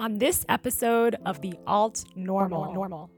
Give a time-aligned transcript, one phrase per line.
[0.00, 2.72] on this episode of the Alt Normal.
[2.72, 3.10] Normal.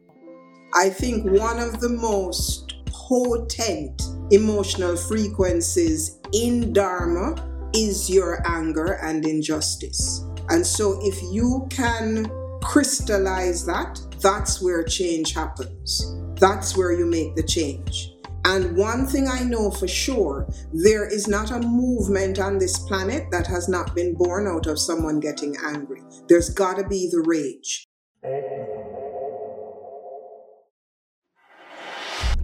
[0.74, 7.36] I think one of the most potent emotional frequencies in Dharma
[7.72, 10.26] is your anger and injustice.
[10.48, 12.26] And so, if you can
[12.62, 16.16] crystallize that, that's where change happens.
[16.40, 18.10] That's where you make the change.
[18.44, 23.30] And one thing I know for sure there is not a movement on this planet
[23.30, 26.02] that has not been born out of someone getting angry.
[26.28, 27.86] There's got to be the rage.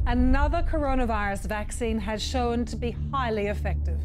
[0.06, 3.98] Another coronavirus vaccine has shown to be highly effective.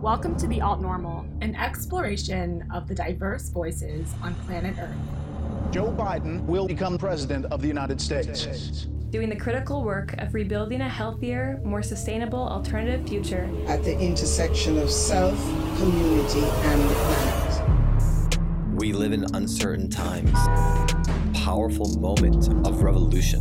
[0.00, 4.96] Welcome to the Alt Normal, an exploration of the diverse voices on planet Earth.
[5.72, 10.80] Joe Biden will become president of the United States doing the critical work of rebuilding
[10.80, 15.38] a healthier, more sustainable alternative future at the intersection of self,
[15.76, 18.38] community, and the planet.
[18.74, 20.32] We live in uncertain times,
[21.38, 23.38] powerful moment of revolution.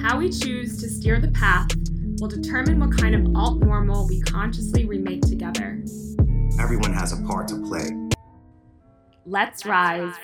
[0.00, 1.68] How we choose to steer the path
[2.18, 5.84] will determine what kind of alt normal we consciously remake together.
[6.58, 7.90] Everyone has a part to play.
[9.26, 10.14] Let's rise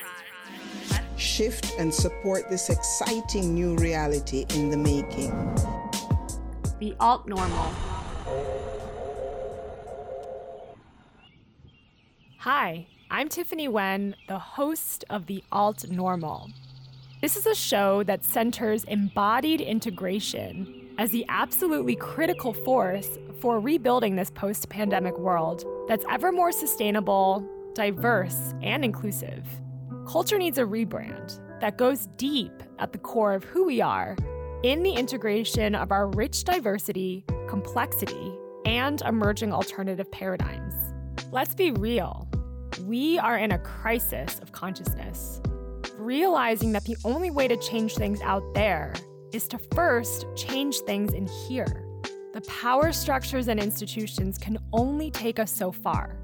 [1.17, 5.31] shift and support this exciting new reality in the making.
[6.79, 7.73] The alt normal.
[12.39, 16.51] Hi, I'm Tiffany Wen, the host of The Alt Normal.
[17.23, 23.09] This is a show that centers embodied integration as the absolutely critical force
[23.41, 29.45] for rebuilding this post pandemic world that's ever more sustainable, diverse, and inclusive.
[30.07, 34.17] Culture needs a rebrand that goes deep at the core of who we are
[34.63, 38.33] in the integration of our rich diversity, complexity,
[38.65, 40.75] and emerging alternative paradigms.
[41.33, 42.29] Let's be real.
[42.85, 45.41] We are in a crisis of consciousness,
[45.99, 48.95] realizing that the only way to change things out there
[49.33, 51.85] is to first change things in here.
[52.33, 56.17] The power structures and institutions can only take us so far.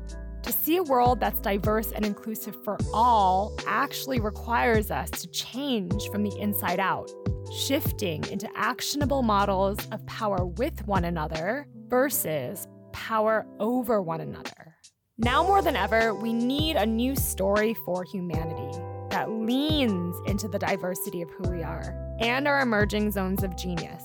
[0.42, 6.08] To see a world that's diverse and inclusive for all actually requires us to change
[6.08, 7.10] from the inside out,
[7.56, 14.76] shifting into actionable models of power with one another versus power over one another.
[15.18, 18.78] Now more than ever, we need a new story for humanity
[19.10, 24.02] that leans into the diversity of who we are and our emerging zones of genius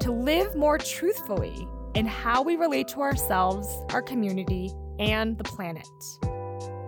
[0.00, 5.86] to live more truthfully in how we relate to ourselves, our community, and the planet.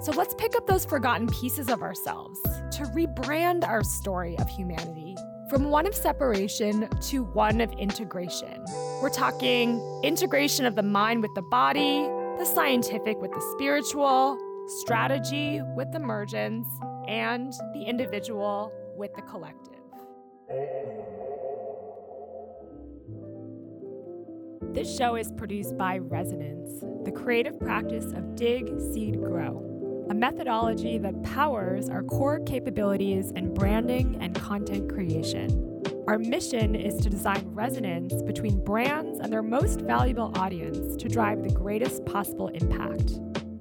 [0.03, 5.15] So let's pick up those forgotten pieces of ourselves to rebrand our story of humanity
[5.51, 8.65] from one of separation to one of integration.
[9.03, 14.39] We're talking integration of the mind with the body, the scientific with the spiritual,
[14.81, 16.69] strategy with emergence,
[17.09, 19.81] and the individual with the collective.
[24.63, 30.99] This show is produced by Resonance, the creative practice of dig, seed, grow, a methodology
[30.99, 35.83] that powers our core capabilities in branding and content creation.
[36.07, 41.43] Our mission is to design resonance between brands and their most valuable audience to drive
[41.43, 43.19] the greatest possible impact.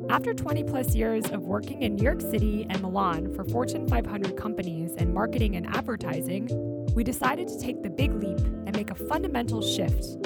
[0.09, 4.35] After 20 plus years of working in New York City and Milan for Fortune 500
[4.35, 6.49] companies in marketing and advertising,
[6.93, 10.17] we decided to take the big leap and make a fundamental shift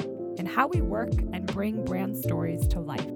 [0.43, 3.07] in how we work and bring brand stories to life.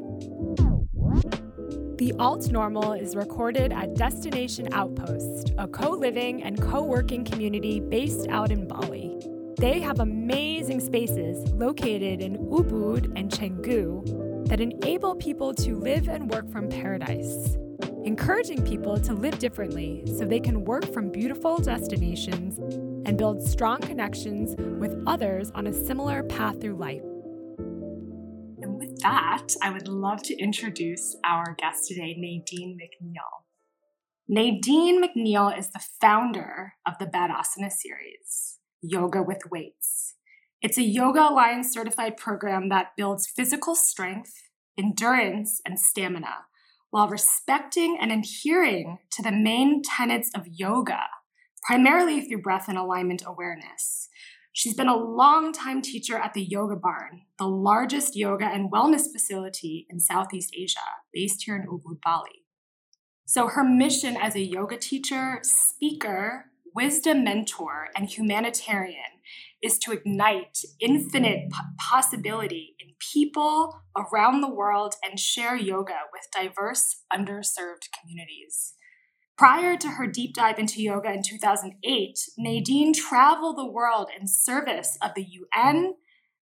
[1.97, 7.81] The Alt Normal is recorded at Destination Outpost, a co living and co working community
[7.81, 9.19] based out in Bali.
[9.57, 16.31] They have amazing spaces located in Ubud and Canggu that enable people to live and
[16.31, 17.57] work from paradise,
[18.05, 22.57] encouraging people to live differently so they can work from beautiful destinations
[23.05, 27.01] and build strong connections with others on a similar path through life.
[29.01, 33.43] That, I would love to introduce our guest today, Nadine McNeil.
[34.27, 40.15] Nadine McNeil is the founder of the BadAsana series, Yoga with Weights.
[40.61, 44.33] It's a Yoga Alliance certified program that builds physical strength,
[44.77, 46.45] endurance, and stamina
[46.89, 51.01] while respecting and adhering to the main tenets of yoga
[51.67, 54.07] primarily through breath and alignment awareness.
[54.57, 59.85] She's been a long-time teacher at the Yoga Barn, the largest yoga and wellness facility
[59.87, 60.79] in Southeast Asia,
[61.13, 62.43] based here in Ubud, Bali.
[63.27, 69.21] So, her mission as a yoga teacher, speaker, wisdom mentor, and humanitarian
[69.61, 77.03] is to ignite infinite possibility in people around the world and share yoga with diverse,
[77.13, 78.73] underserved communities.
[79.37, 84.97] Prior to her deep dive into yoga in 2008, Nadine traveled the world in service
[84.99, 85.93] of the UN,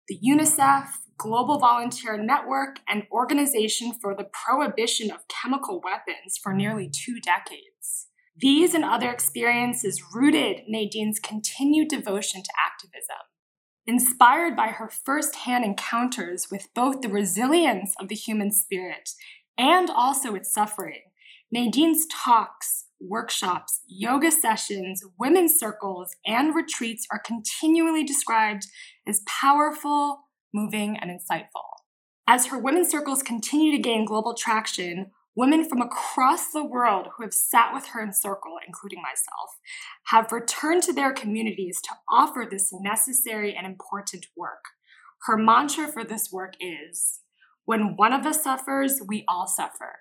[0.06, 0.87] the UNICEF,
[1.19, 8.06] Global Volunteer Network, and Organization for the Prohibition of Chemical Weapons for nearly two decades.
[8.37, 13.17] These and other experiences rooted Nadine's continued devotion to activism.
[13.88, 19.11] Inspired by her firsthand encounters with both the resilience of the human spirit
[19.58, 21.02] and also its suffering,
[21.52, 28.67] Nadine's talks, workshops, yoga sessions, women's circles, and retreats are continually described
[29.06, 31.65] as powerful, moving, and insightful.
[32.27, 37.23] As her women's circles continue to gain global traction, women from across the world who
[37.23, 39.59] have sat with her in circle, including myself,
[40.07, 44.65] have returned to their communities to offer this necessary and important work.
[45.27, 47.21] Her mantra for this work is
[47.65, 50.00] when one of us suffers, we all suffer.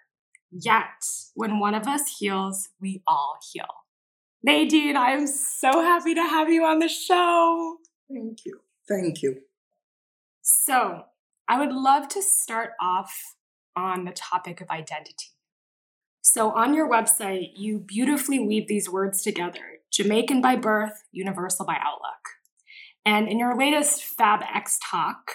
[0.56, 1.04] Yet,
[1.34, 3.66] when one of us heals, we all heal.
[4.44, 7.78] Nadine, I am so happy to have you on the show.
[8.12, 8.60] Thank you.
[8.88, 9.42] Thank you.
[10.42, 11.06] So,
[11.48, 13.14] I would love to start off
[13.76, 15.32] on the topic of identity.
[16.22, 21.78] So, on your website, you beautifully weave these words together Jamaican by birth, universal by
[21.82, 22.24] outlook.
[23.06, 25.32] And in your latest FabX talk,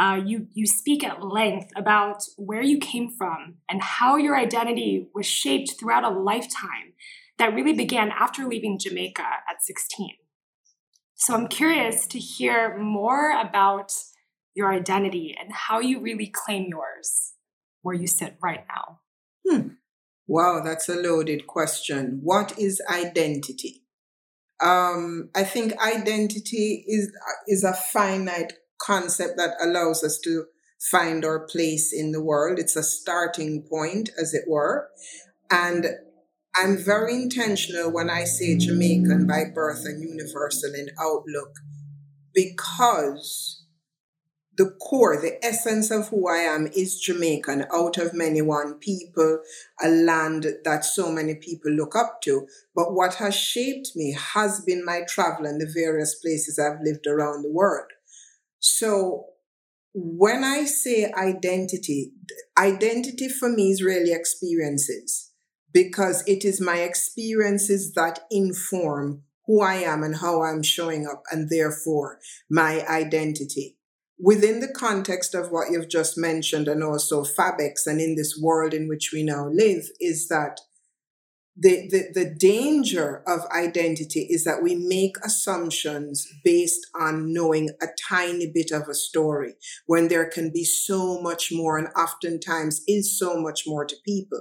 [0.00, 5.08] uh, you, you speak at length about where you came from and how your identity
[5.14, 6.94] was shaped throughout a lifetime
[7.38, 10.08] that really began after leaving Jamaica at 16.
[11.16, 13.92] So I'm curious to hear more about
[14.54, 17.34] your identity and how you really claim yours
[17.82, 19.00] where you sit right now?
[19.46, 19.68] Hmm.
[20.26, 22.20] Wow, that's a loaded question.
[22.22, 23.84] What is identity?
[24.60, 27.10] Um, I think identity is
[27.48, 30.46] is a finite concept that allows us to
[30.90, 32.58] find our place in the world.
[32.58, 34.88] It's a starting point, as it were.
[35.50, 35.86] And
[36.54, 41.54] I'm very intentional when I say Jamaican by birth and universal in outlook
[42.34, 43.64] because
[44.56, 49.40] the core, the essence of who I am is Jamaican, out of many one people,
[49.82, 52.46] a land that so many people look up to.
[52.74, 57.06] But what has shaped me has been my travel and the various places I've lived
[57.06, 57.90] around the world.
[58.60, 59.24] So
[59.92, 62.12] when I say identity,
[62.56, 65.30] identity for me is really experiences
[65.72, 71.24] because it is my experiences that inform who I am and how I'm showing up,
[71.32, 73.76] and therefore my identity.
[74.16, 78.74] Within the context of what you've just mentioned and also FabX and in this world
[78.74, 80.60] in which we now live is that
[81.60, 87.86] the, the, the danger of identity is that we make assumptions based on knowing a
[88.08, 89.54] tiny bit of a story
[89.84, 94.40] when there can be so much more and oftentimes is so much more to people.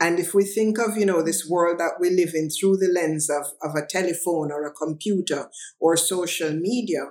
[0.00, 2.88] And if we think of, you know, this world that we live in through the
[2.88, 7.10] lens of, of a telephone or a computer or social media,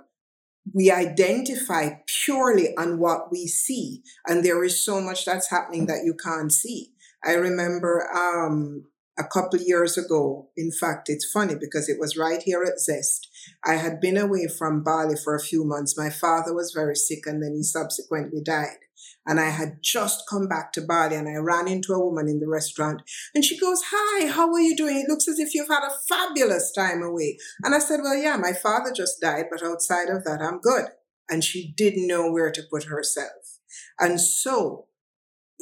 [0.74, 6.06] we identify purely on what we see and there is so much that's happening that
[6.06, 6.94] you can't see
[7.26, 8.86] i remember um,
[9.18, 13.28] a couple years ago in fact it's funny because it was right here at zest
[13.66, 17.20] i had been away from bali for a few months my father was very sick
[17.26, 18.78] and then he subsequently died
[19.26, 22.40] and I had just come back to Bali and I ran into a woman in
[22.40, 23.02] the restaurant
[23.34, 25.00] and she goes, Hi, how are you doing?
[25.00, 27.38] It looks as if you've had a fabulous time away.
[27.64, 30.88] And I said, Well, yeah, my father just died, but outside of that, I'm good.
[31.30, 33.60] And she didn't know where to put herself.
[34.00, 34.88] And so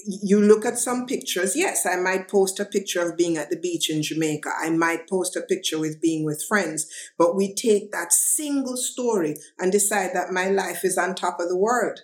[0.06, 1.56] you look at some pictures.
[1.56, 4.50] Yes, I might post a picture of being at the beach in Jamaica.
[4.58, 9.36] I might post a picture with being with friends, but we take that single story
[9.60, 12.00] and decide that my life is on top of the world.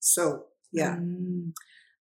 [0.00, 0.96] So yeah.
[0.96, 1.52] Mm.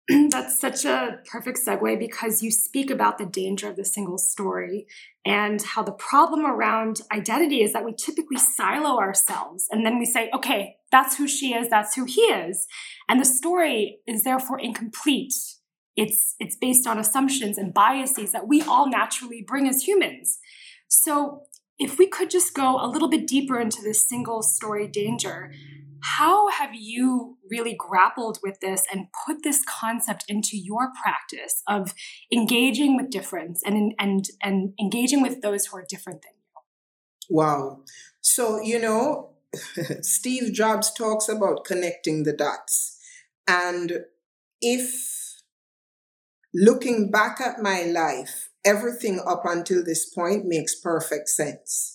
[0.30, 4.86] That's such a perfect segue because you speak about the danger of the single story
[5.24, 10.04] and how the problem around identity is that we typically silo ourselves and then we
[10.04, 12.66] say, okay, that's who she is, that's who he is.
[13.08, 15.32] And the story is therefore incomplete.
[15.96, 20.38] It's, it's based on assumptions and biases that we all naturally bring as humans.
[20.86, 21.44] So
[21.78, 25.52] if we could just go a little bit deeper into this single story danger,
[26.04, 31.94] how have you really grappled with this and put this concept into your practice of
[32.30, 37.34] engaging with difference and and and engaging with those who are different than you?
[37.34, 37.80] Wow.
[38.20, 39.30] So, you know,
[40.02, 42.98] Steve Jobs talks about connecting the dots.
[43.48, 44.04] And
[44.60, 45.40] if
[46.52, 51.93] looking back at my life, everything up until this point makes perfect sense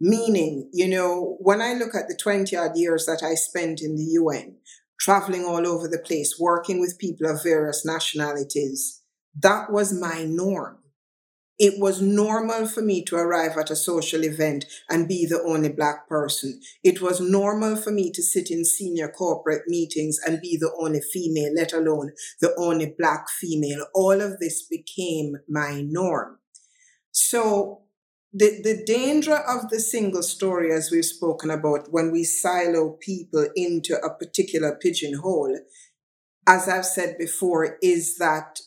[0.00, 3.96] Meaning, you know, when I look at the 20 odd years that I spent in
[3.96, 4.56] the UN,
[5.00, 9.02] traveling all over the place, working with people of various nationalities,
[9.40, 10.78] that was my norm.
[11.58, 15.68] it was normal for me to arrive at a social event and be the only
[15.68, 16.60] black person.
[16.82, 21.00] It was normal for me to sit in senior corporate meetings and be the only
[21.00, 22.10] female, let alone
[22.40, 23.86] the only black female.
[23.94, 26.38] All of this became my norm.
[27.12, 27.83] So
[28.36, 33.46] the, the danger of the single story, as we've spoken about, when we silo people
[33.54, 35.56] into a particular pigeonhole,
[36.46, 38.58] as I've said before, is that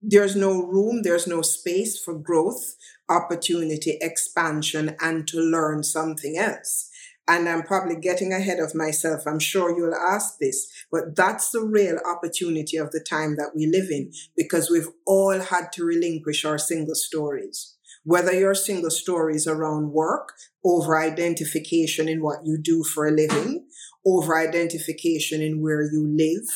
[0.00, 2.76] there's no room, there's no space for growth,
[3.08, 6.88] opportunity, expansion, and to learn something else.
[7.26, 9.22] And I'm probably getting ahead of myself.
[9.26, 13.66] I'm sure you'll ask this, but that's the real opportunity of the time that we
[13.66, 17.73] live in because we've all had to relinquish our single stories.
[18.04, 20.34] Whether your single stories around work,
[20.64, 23.66] over identification in what you do for a living,
[24.06, 26.46] over identification in where you live,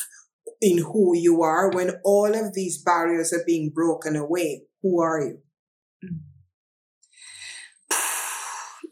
[0.61, 4.63] in who you are when all of these barriers are being broken away.
[4.83, 5.39] Who are you?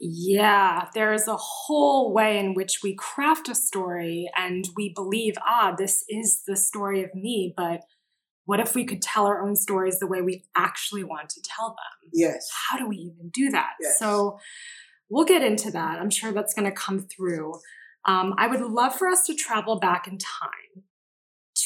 [0.00, 5.34] Yeah, there is a whole way in which we craft a story and we believe,
[5.46, 7.52] ah, this is the story of me.
[7.56, 7.82] But
[8.48, 11.68] what if we could tell our own stories the way we actually want to tell
[11.68, 12.10] them?
[12.14, 12.48] Yes.
[12.70, 13.72] How do we even do that?
[13.78, 13.98] Yes.
[13.98, 14.38] So
[15.10, 15.98] we'll get into that.
[15.98, 17.52] I'm sure that's going to come through.
[18.06, 20.84] Um, I would love for us to travel back in time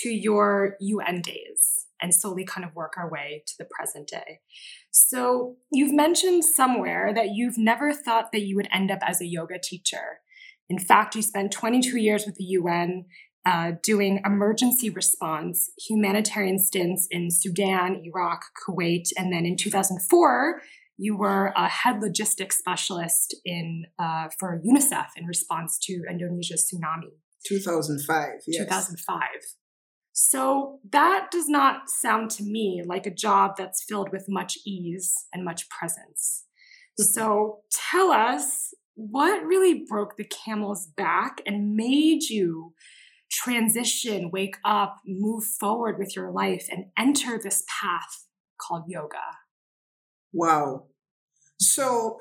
[0.01, 4.41] to your UN days and slowly kind of work our way to the present day.
[4.91, 9.27] So, you've mentioned somewhere that you've never thought that you would end up as a
[9.27, 10.19] yoga teacher.
[10.69, 13.05] In fact, you spent 22 years with the UN
[13.45, 20.61] uh, doing emergency response, humanitarian stints in Sudan, Iraq, Kuwait, and then in 2004,
[20.97, 27.11] you were a head logistics specialist in uh, for UNICEF in response to Indonesia's tsunami.
[27.47, 28.29] 2005.
[28.47, 28.65] Yes.
[28.65, 29.21] 2005.
[30.13, 35.27] So that does not sound to me like a job that's filled with much ease
[35.33, 36.45] and much presence.
[36.99, 42.75] So tell us what really broke the camel's back and made you
[43.33, 48.27] transition, wake up, move forward with your life and enter this path
[48.61, 49.17] called yoga.
[50.33, 50.85] Wow.
[51.59, 52.21] So,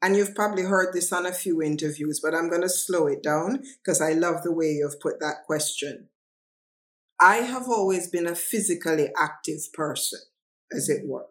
[0.00, 3.22] and you've probably heard this on a few interviews, but I'm going to slow it
[3.22, 6.08] down because I love the way you've put that question.
[7.20, 10.20] I have always been a physically active person,
[10.74, 11.28] as it were.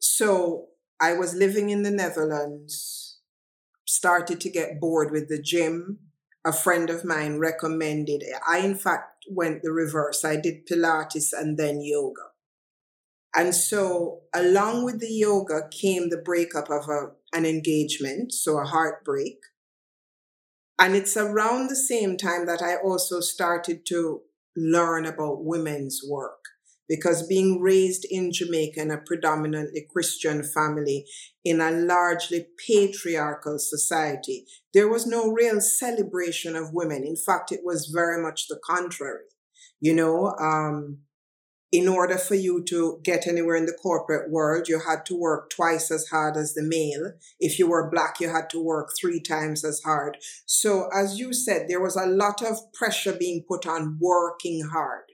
[0.00, 0.68] So
[1.00, 3.18] I was living in the Netherlands,
[3.86, 5.98] started to get bored with the gym.
[6.44, 8.34] A friend of mine recommended, it.
[8.46, 10.24] I in fact went the reverse.
[10.24, 12.32] I did Pilates and then yoga.
[13.34, 18.64] And so, along with the yoga came the breakup of a, an engagement, so a
[18.64, 19.38] heartbreak.
[20.78, 24.22] And it's around the same time that I also started to
[24.56, 26.41] learn about women's work
[26.88, 31.04] because being raised in Jamaica in a predominantly Christian family
[31.44, 37.04] in a largely patriarchal society, there was no real celebration of women.
[37.04, 39.24] In fact, it was very much the contrary.
[39.80, 40.98] You know, um,
[41.72, 45.48] in order for you to get anywhere in the corporate world, you had to work
[45.48, 47.12] twice as hard as the male.
[47.40, 50.18] If you were black, you had to work three times as hard.
[50.44, 55.04] So, as you said, there was a lot of pressure being put on working hard.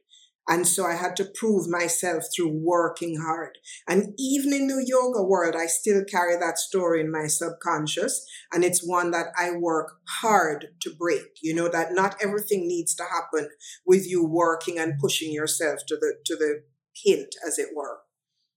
[0.48, 3.58] And so I had to prove myself through working hard.
[3.86, 8.24] And even in the yoga world, I still carry that story in my subconscious.
[8.50, 11.38] And it's one that I work hard to break.
[11.42, 13.50] You know, that not everything needs to happen
[13.86, 16.62] with you working and pushing yourself to the, to the
[17.04, 17.98] hilt, as it were.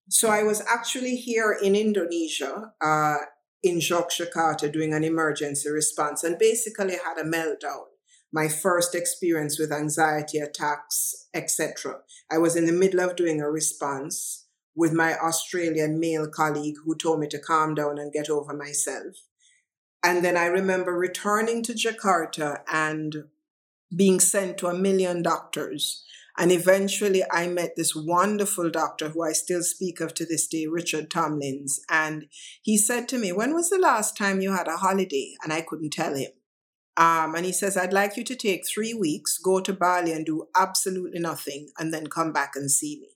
[0.09, 3.17] So I was actually here in Indonesia, uh,
[3.63, 7.90] in Yogyakarta doing an emergency response and basically had a meltdown
[8.33, 11.99] my first experience with anxiety attacks, etc.
[12.31, 14.45] I was in the middle of doing a response
[14.75, 19.15] with my Australian male colleague who told me to calm down and get over myself.
[20.03, 23.25] And then I remember returning to Jakarta and
[23.95, 26.03] being sent to a million doctors.
[26.37, 30.65] And eventually I met this wonderful doctor who I still speak of to this day,
[30.65, 31.81] Richard Tomlins.
[31.89, 32.27] And
[32.61, 35.35] he said to me, When was the last time you had a holiday?
[35.43, 36.31] And I couldn't tell him.
[36.97, 40.25] Um, and he says, I'd like you to take three weeks, go to Bali and
[40.25, 43.09] do absolutely nothing, and then come back and see me.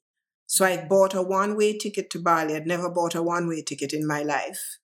[0.47, 2.55] So I bought a one way ticket to Bali.
[2.55, 4.77] I'd never bought a one way ticket in my life.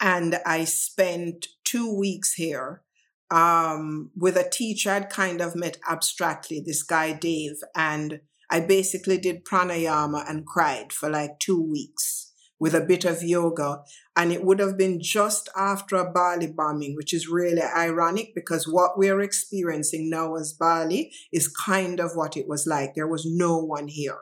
[0.00, 2.82] And I spent two weeks here
[3.30, 7.56] um, with a teacher I'd kind of met abstractly, this guy Dave.
[7.74, 12.27] And I basically did pranayama and cried for like two weeks
[12.58, 13.82] with a bit of yoga.
[14.16, 18.66] And it would have been just after a Bali bombing, which is really ironic because
[18.66, 22.94] what we're experiencing now as Bali is kind of what it was like.
[22.94, 24.18] There was no one here.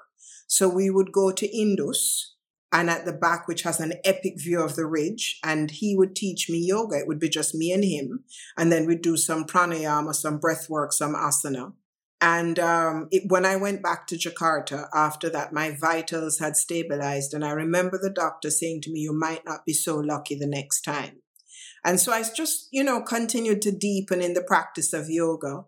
[0.46, 2.34] So we would go to Indus
[2.72, 5.38] and at the back, which has an epic view of the ridge.
[5.42, 6.98] And he would teach me yoga.
[6.98, 8.24] It would be just me and him.
[8.56, 11.72] And then we'd do some pranayama, some breath work, some asana.
[12.20, 17.34] And um, it, when I went back to Jakarta after that, my vitals had stabilized.
[17.34, 20.46] And I remember the doctor saying to me, You might not be so lucky the
[20.46, 21.22] next time.
[21.84, 25.64] And so I just, you know, continued to deepen in the practice of yoga.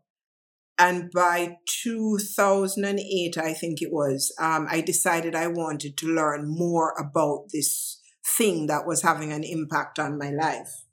[0.78, 6.95] And by 2008, I think it was, um, I decided I wanted to learn more
[6.99, 10.85] about this thing that was having an impact on my life.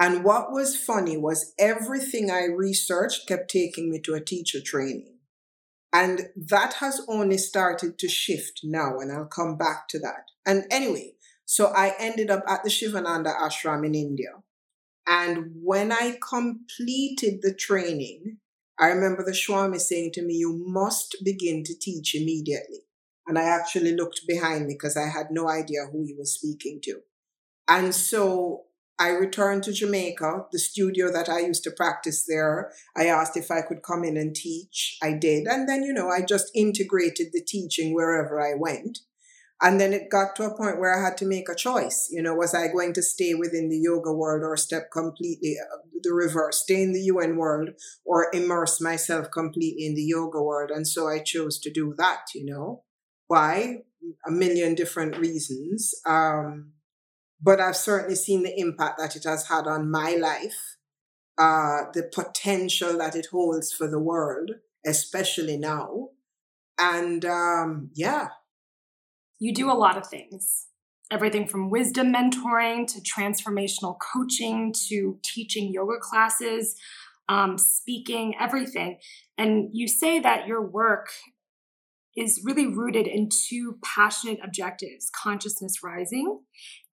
[0.00, 5.18] And what was funny was everything I researched kept taking me to a teacher training.
[5.92, 10.30] And that has only started to shift now, and I'll come back to that.
[10.46, 11.12] And anyway,
[11.44, 14.30] so I ended up at the Sivananda ashram in India.
[15.06, 18.38] And when I completed the training,
[18.78, 22.86] I remember the Swami saying to me, You must begin to teach immediately.
[23.26, 26.80] And I actually looked behind me because I had no idea who he was speaking
[26.84, 27.00] to.
[27.68, 28.64] And so
[29.00, 32.70] I returned to Jamaica, the studio that I used to practice there.
[32.94, 34.98] I asked if I could come in and teach.
[35.02, 35.46] I did.
[35.46, 38.98] And then, you know, I just integrated the teaching wherever I went.
[39.62, 42.08] And then it got to a point where I had to make a choice.
[42.10, 45.78] You know, was I going to stay within the yoga world or step completely uh,
[46.02, 47.70] the reverse, stay in the UN world
[48.04, 50.70] or immerse myself completely in the yoga world?
[50.70, 52.84] And so I chose to do that, you know.
[53.28, 53.78] Why?
[54.26, 55.94] A million different reasons.
[56.06, 56.72] Um,
[57.42, 60.76] but I've certainly seen the impact that it has had on my life,
[61.38, 64.52] uh, the potential that it holds for the world,
[64.86, 66.08] especially now.
[66.78, 68.28] And um, yeah.
[69.38, 70.66] You do a lot of things
[71.10, 76.76] everything from wisdom mentoring to transformational coaching to teaching yoga classes,
[77.28, 78.98] um, speaking, everything.
[79.36, 81.08] And you say that your work
[82.16, 86.40] is really rooted in two passionate objectives consciousness rising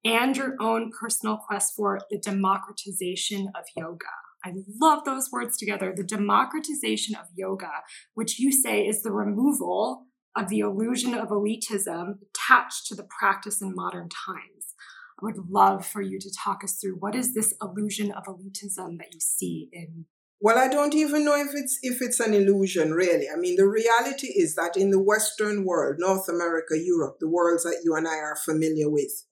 [0.05, 4.05] and your own personal quest for the democratization of yoga.
[4.45, 7.71] I love those words together the democratization of yoga,
[8.13, 13.61] which you say is the removal of the illusion of elitism attached to the practice
[13.61, 14.75] in modern times.
[15.19, 18.99] I would love for you to talk us through what is this illusion of elitism
[18.99, 20.05] that you see in
[20.39, 23.27] well, I don't even know if it's if it's an illusion, really.
[23.27, 27.63] I mean, the reality is that in the Western world, North America, Europe, the worlds
[27.63, 29.25] that you and I are familiar with,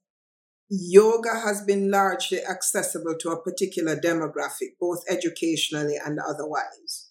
[0.69, 7.10] yoga has been largely accessible to a particular demographic, both educationally and otherwise,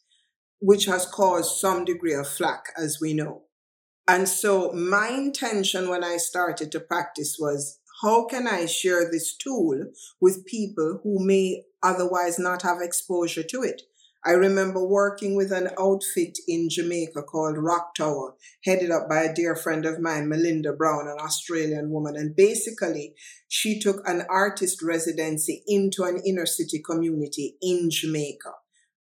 [0.61, 3.43] which has caused some degree of flack, as we know.
[4.07, 9.35] And so, my intention when I started to practice was how can I share this
[9.35, 9.85] tool
[10.21, 13.83] with people who may otherwise not have exposure to it?
[14.27, 19.35] I remember working with an outfit in Jamaica called Rock Tower, headed up by a
[19.35, 22.17] dear friend of mine, Melinda Brown, an Australian woman.
[22.17, 23.15] And basically,
[23.49, 28.53] she took an artist residency into an inner city community in Jamaica.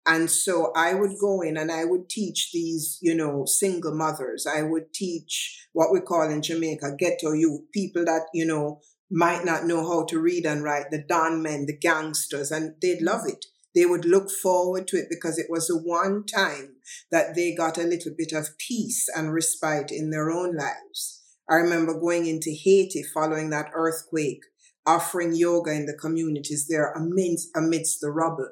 [0.07, 4.47] And so I would go in and I would teach these, you know, single mothers.
[4.47, 9.47] I would teach what we call in Jamaica ghetto youth, people that, you know, might
[9.47, 13.23] not know how to read and write, the don men, the gangsters, and they'd love
[13.27, 13.47] it
[13.77, 16.77] they would look forward to it because it was the one time
[17.11, 21.23] that they got a little bit of peace and respite in their own lives.
[21.49, 24.41] I remember going into Haiti following that earthquake,
[24.87, 28.49] offering yoga in the communities there amidst, amidst the rubble.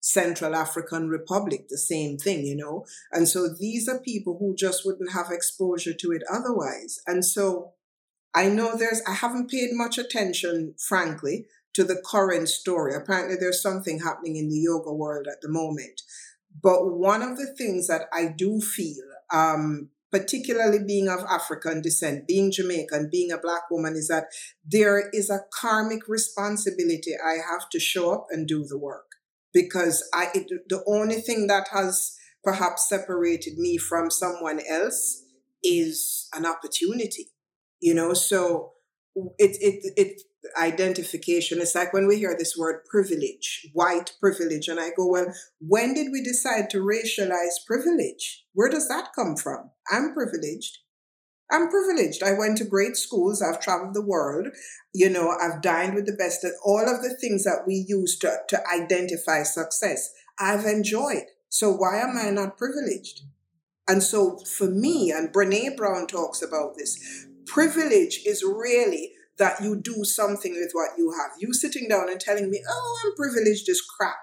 [0.00, 2.86] Central African Republic, the same thing, you know.
[3.10, 7.00] And so these are people who just wouldn't have exposure to it otherwise.
[7.06, 7.72] And so
[8.32, 11.46] I know there's, I haven't paid much attention, frankly,
[11.78, 12.92] to the current story.
[12.92, 16.02] Apparently, there's something happening in the yoga world at the moment.
[16.60, 22.26] But one of the things that I do feel, um, particularly being of African descent,
[22.26, 24.24] being Jamaican, being a black woman, is that
[24.64, 27.12] there is a karmic responsibility.
[27.24, 29.12] I have to show up and do the work
[29.54, 35.22] because I it, the only thing that has perhaps separated me from someone else
[35.62, 37.28] is an opportunity,
[37.80, 38.14] you know.
[38.14, 38.72] So
[39.38, 40.22] it it it
[40.56, 41.60] identification.
[41.60, 45.94] It's like when we hear this word privilege, white privilege, and I go, well, when
[45.94, 48.44] did we decide to racialize privilege?
[48.54, 49.70] Where does that come from?
[49.90, 50.78] I'm privileged.
[51.50, 52.22] I'm privileged.
[52.22, 53.42] I went to great schools.
[53.42, 54.48] I've traveled the world.
[54.92, 56.46] You know, I've dined with the best.
[56.62, 61.24] All of the things that we use to, to identify success, I've enjoyed.
[61.48, 63.22] So why am I not privileged?
[63.88, 69.80] And so for me, and Brene Brown talks about this, privilege is really that you
[69.80, 71.30] do something with what you have.
[71.38, 74.16] You sitting down and telling me, oh, I'm privileged is crap.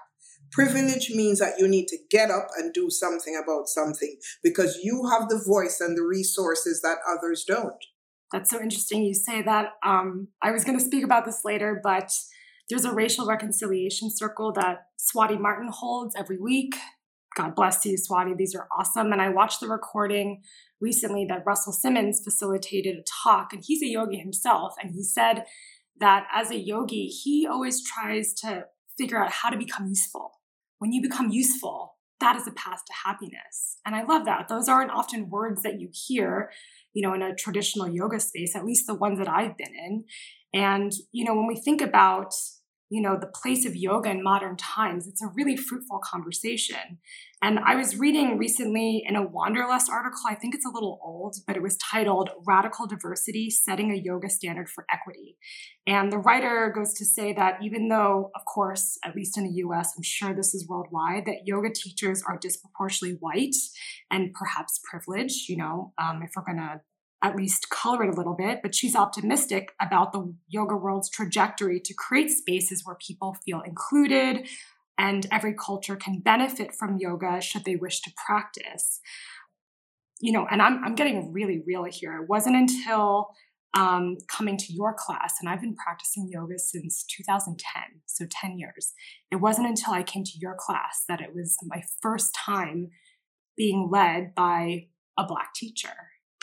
[0.52, 5.08] Privilege means that you need to get up and do something about something because you
[5.10, 7.84] have the voice and the resources that others don't.
[8.32, 9.72] That's so interesting you say that.
[9.84, 12.10] Um, I was going to speak about this later, but
[12.68, 16.74] there's a racial reconciliation circle that Swati Martin holds every week.
[17.36, 18.34] God bless you, Swati.
[18.36, 19.12] These are awesome.
[19.12, 20.42] And I watched the recording
[20.80, 24.74] recently that Russell Simmons facilitated a talk, and he's a yogi himself.
[24.82, 25.44] And he said
[26.00, 28.64] that as a yogi, he always tries to
[28.98, 30.32] figure out how to become useful.
[30.78, 33.78] When you become useful, that is a path to happiness.
[33.84, 34.48] And I love that.
[34.48, 36.50] Those aren't often words that you hear,
[36.94, 40.04] you know, in a traditional yoga space, at least the ones that I've been in.
[40.54, 42.32] And, you know, when we think about
[42.88, 45.06] you know the place of yoga in modern times.
[45.06, 46.98] It's a really fruitful conversation.
[47.42, 51.36] And i was reading recently in a wanderlust article i think it's a little old
[51.46, 55.36] but it was titled radical diversity setting a yoga standard for equity.
[55.86, 59.50] And the writer goes to say that even though of course at least in the
[59.50, 63.56] us i'm sure this is worldwide that yoga teachers are disproportionately white
[64.10, 66.80] and perhaps privileged you know um, if we're going to
[67.22, 71.80] at least color it a little bit, but she's optimistic about the yoga world's trajectory
[71.80, 74.48] to create spaces where people feel included
[74.98, 79.00] and every culture can benefit from yoga should they wish to practice.
[80.20, 82.20] You know, and I'm, I'm getting really real here.
[82.22, 83.28] It wasn't until
[83.76, 88.94] um, coming to your class, and I've been practicing yoga since 2010, so 10 years.
[89.30, 92.88] It wasn't until I came to your class that it was my first time
[93.54, 94.86] being led by
[95.18, 95.94] a Black teacher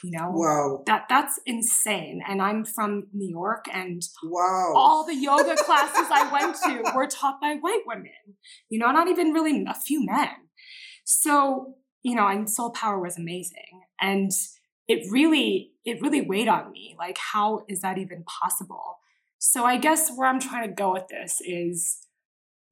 [0.03, 0.29] you know?
[0.31, 0.83] Wow.
[0.85, 2.21] That that's insane.
[2.27, 4.73] And i'm from new york and wow.
[4.75, 8.37] all the yoga classes i went to were taught by white women
[8.69, 10.29] you know not even really a few men.
[11.05, 13.81] So you know and soul power was amazing.
[13.99, 14.31] And
[14.87, 18.99] it really it really weighed on me like how is that even possible?
[19.39, 22.07] So i guess where i'm trying to go with this is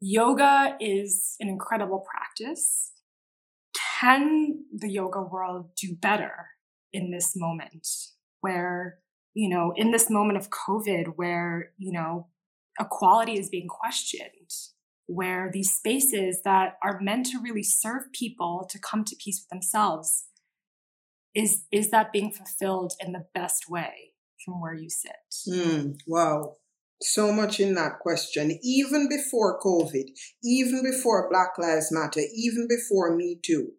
[0.02, 2.91] yoga is an incredible practice.
[4.00, 6.48] Can the yoga world do better
[6.94, 7.88] in this moment
[8.42, 9.00] where,
[9.34, 12.28] you know, in this moment of COVID where, you know,
[12.80, 14.50] equality is being questioned,
[15.08, 19.50] where these spaces that are meant to really serve people to come to peace with
[19.50, 20.26] themselves
[21.34, 25.12] is is that being fulfilled in the best way from where you sit?
[25.50, 26.58] Mm, wow.
[27.02, 28.60] So much in that question.
[28.62, 30.06] Even before covid
[30.44, 33.72] even before black lives matter even before me too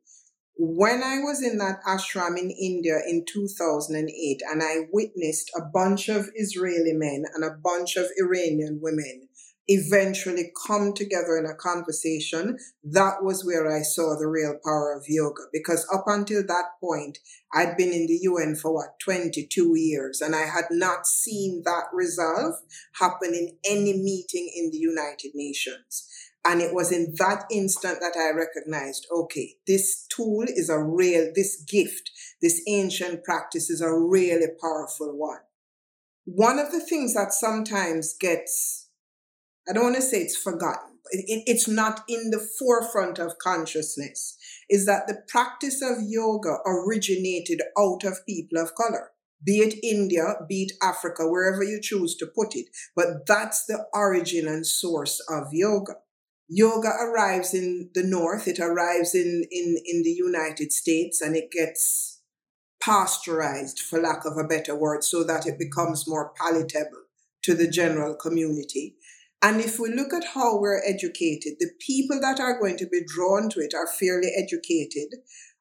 [0.65, 6.09] when I was in that ashram in India in 2008 and I witnessed a bunch
[6.09, 9.29] of Israeli men and a bunch of Iranian women
[9.67, 15.05] eventually come together in a conversation, that was where I saw the real power of
[15.09, 15.43] yoga.
[15.53, 17.19] Because up until that point,
[17.53, 21.87] I'd been in the UN for what, 22 years, and I had not seen that
[21.93, 22.55] resolve
[23.01, 26.09] happen in any meeting in the United Nations.
[26.45, 31.31] And it was in that instant that I recognized okay, this tool is a real,
[31.35, 35.41] this gift, this ancient practice is a really powerful one.
[36.25, 38.89] One of the things that sometimes gets,
[39.69, 44.37] I don't want to say it's forgotten, it, it's not in the forefront of consciousness,
[44.69, 49.11] is that the practice of yoga originated out of people of color
[49.45, 52.67] be it India, be it Africa, wherever you choose to put it.
[52.95, 55.95] But that's the origin and source of yoga
[56.55, 61.51] yoga arrives in the north it arrives in in in the united states and it
[61.51, 62.13] gets
[62.83, 67.05] pasteurized for lack of a better word so that it becomes more palatable
[67.43, 68.97] to the general community.
[69.41, 73.03] And if we look at how we're educated the people that are going to be
[73.07, 75.21] drawn to it are fairly educated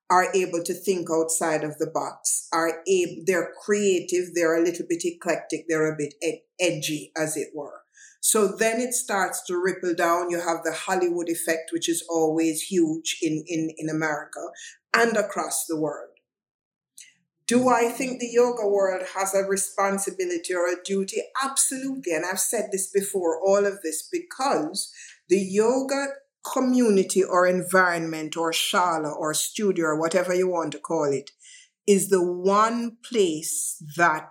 [0.10, 4.86] are able to think outside of the box are able they're creative they're a little
[4.88, 7.81] bit eclectic they're a bit ed- edgy as it were
[8.22, 10.30] so then it starts to ripple down.
[10.30, 14.40] You have the Hollywood effect, which is always huge in, in, in America
[14.96, 16.12] and across the world.
[17.48, 17.74] Do mm.
[17.74, 21.18] I think the yoga world has a responsibility or a duty?
[21.44, 22.14] Absolutely.
[22.14, 24.94] And I've said this before, all of this, because
[25.28, 26.06] the yoga
[26.46, 31.32] community or environment or shala or studio or whatever you want to call it
[31.88, 34.30] is the one place that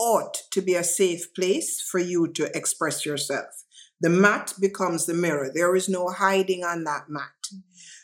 [0.00, 3.64] ought to be a safe place for you to express yourself.
[4.00, 5.50] The mat becomes the mirror.
[5.54, 7.48] There is no hiding on that mat.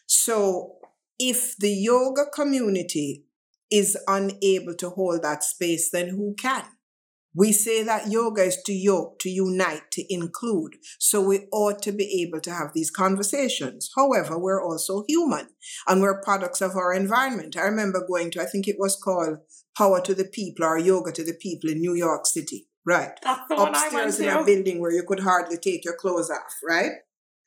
[0.06, 0.76] So
[1.18, 3.24] if the yoga community
[3.70, 6.64] is unable to hold that space, then who can?
[7.34, 10.76] We say that yoga is to yoke, to unite, to include.
[10.98, 13.90] So we ought to be able to have these conversations.
[13.94, 15.48] However, we're also human
[15.86, 17.56] and we're products of our environment.
[17.56, 19.38] I remember going to, I think it was called
[19.76, 22.68] Power to the People or Yoga to the People in New York City.
[22.84, 23.12] Right.
[23.22, 26.92] That's the Upstairs in a building where you could hardly take your clothes off, right?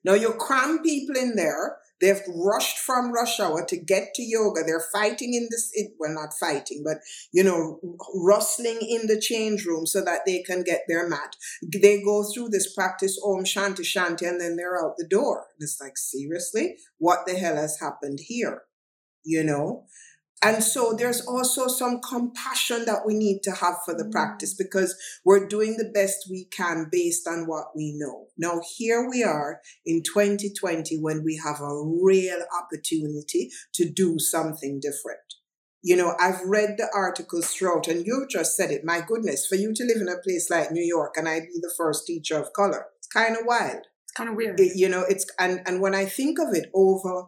[0.03, 4.61] Now you cram people in there They've rushed from rush hour to get to yoga.
[4.65, 6.97] They're fighting in this, well, not fighting, but,
[7.33, 7.79] you know,
[8.15, 11.35] rustling in the change room so that they can get their mat.
[11.61, 15.47] They go through this practice, Om Shanti Shanti, and then they're out the door.
[15.59, 16.77] It's like, seriously?
[16.97, 18.63] What the hell has happened here?
[19.25, 19.85] You know?
[20.41, 24.11] And so there's also some compassion that we need to have for the mm.
[24.11, 28.27] practice because we're doing the best we can based on what we know.
[28.37, 34.79] Now, here we are in 2020 when we have a real opportunity to do something
[34.79, 35.19] different.
[35.81, 38.83] You know, I've read the articles throughout, and you just said it.
[38.83, 41.59] My goodness, for you to live in a place like New York and I be
[41.61, 43.87] the first teacher of color, it's kind of wild.
[44.03, 44.59] It's kind of weird.
[44.59, 47.27] It, you know, it's and and when I think of it over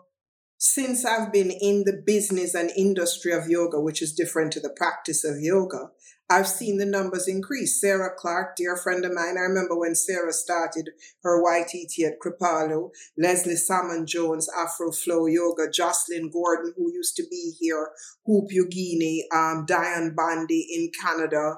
[0.63, 4.69] since I've been in the business and industry of yoga, which is different to the
[4.69, 5.89] practice of yoga,
[6.29, 7.81] I've seen the numbers increase.
[7.81, 10.91] Sarah Clark, dear friend of mine, I remember when Sarah started
[11.23, 17.23] her YTT at Kripalu, Leslie Salmon Jones, Afro Flow Yoga, Jocelyn Gordon, who used to
[17.27, 17.89] be here,
[18.27, 21.55] Hoop Yogini, um, Diane Bondy in Canada,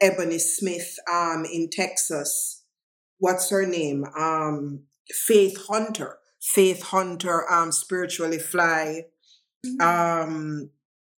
[0.00, 2.64] Ebony Smith um, in Texas.
[3.18, 4.06] What's her name?
[4.18, 9.02] Um, Faith Hunter Faith Hunter, um, Spiritually Fly,
[9.64, 9.80] mm-hmm.
[9.80, 10.70] um,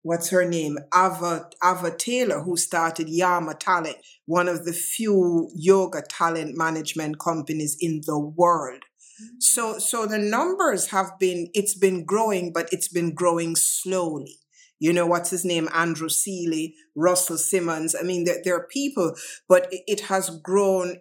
[0.02, 0.78] what's her name?
[0.94, 7.76] Ava, Ava Taylor, who started Yama Talent, one of the few yoga talent management companies
[7.80, 8.82] in the world.
[8.82, 9.36] Mm-hmm.
[9.40, 14.41] So, so the numbers have been, it's been growing, but it's been growing slowly
[14.82, 15.68] you know, what's his name?
[15.72, 17.94] Andrew Seeley, Russell Simmons.
[17.94, 19.14] I mean, there, are people,
[19.48, 20.96] but it, it has grown,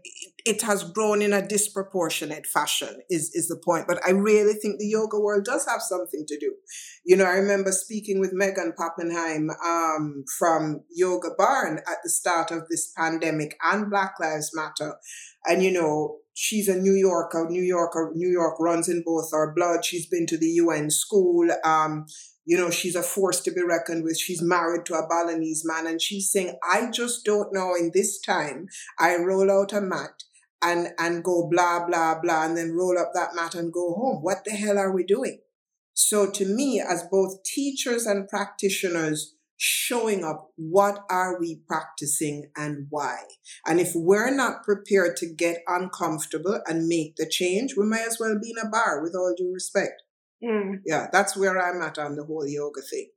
[0.46, 3.88] it has grown in a disproportionate fashion is, is the point.
[3.88, 6.54] But I really think the yoga world does have something to do.
[7.04, 12.52] You know, I remember speaking with Meghan Pappenheim um, from Yoga Barn at the start
[12.52, 14.94] of this pandemic and Black Lives Matter.
[15.48, 17.48] And, you know, she's a New Yorker.
[17.50, 19.84] New Yorker, New York runs in both our blood.
[19.84, 21.48] She's been to the UN school.
[21.66, 22.06] Um,
[22.46, 24.18] you know, she's a force to be reckoned with.
[24.18, 25.88] She's married to a Balinese man.
[25.88, 28.68] And she's saying, I just don't know in this time,
[29.00, 30.24] I roll out a mat
[30.62, 34.24] and, and go blah, blah, blah, and then roll up that mat and go home.
[34.24, 35.40] What the hell are we doing?
[35.94, 42.88] So to me, as both teachers and practitioners, showing up, what are we practicing and
[42.90, 43.18] why?
[43.68, 48.18] And if we're not prepared to get uncomfortable and make the change, we might as
[48.20, 50.02] well be in a bar with all due respect.
[50.44, 50.80] Mm.
[50.86, 53.10] Yeah, that's where I'm at on the whole yoga thing.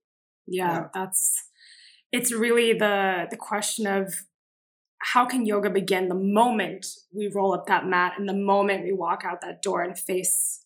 [0.46, 1.42] Yeah, yeah, that's
[2.12, 4.14] it's really the the question of
[5.12, 8.92] how can yoga begin the moment we roll up that mat and the moment we
[8.92, 10.64] walk out that door and face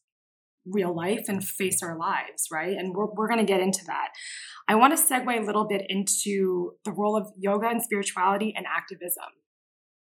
[0.70, 2.76] real life and face our lives, right?
[2.76, 4.08] And we're, we're going to get into that.
[4.68, 8.66] I want to segue a little bit into the role of yoga and spirituality and
[8.66, 9.24] activism.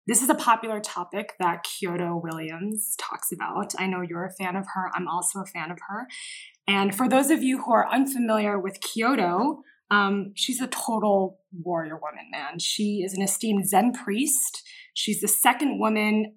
[0.07, 3.73] This is a popular topic that Kyodo Williams talks about.
[3.79, 4.91] I know you're a fan of her.
[4.95, 6.09] I'm also a fan of her.
[6.67, 9.59] And for those of you who are unfamiliar with Kyodo,
[9.93, 12.59] um, she's a total warrior woman, man.
[12.59, 14.67] She is an esteemed Zen priest.
[14.93, 16.35] She's the second woman,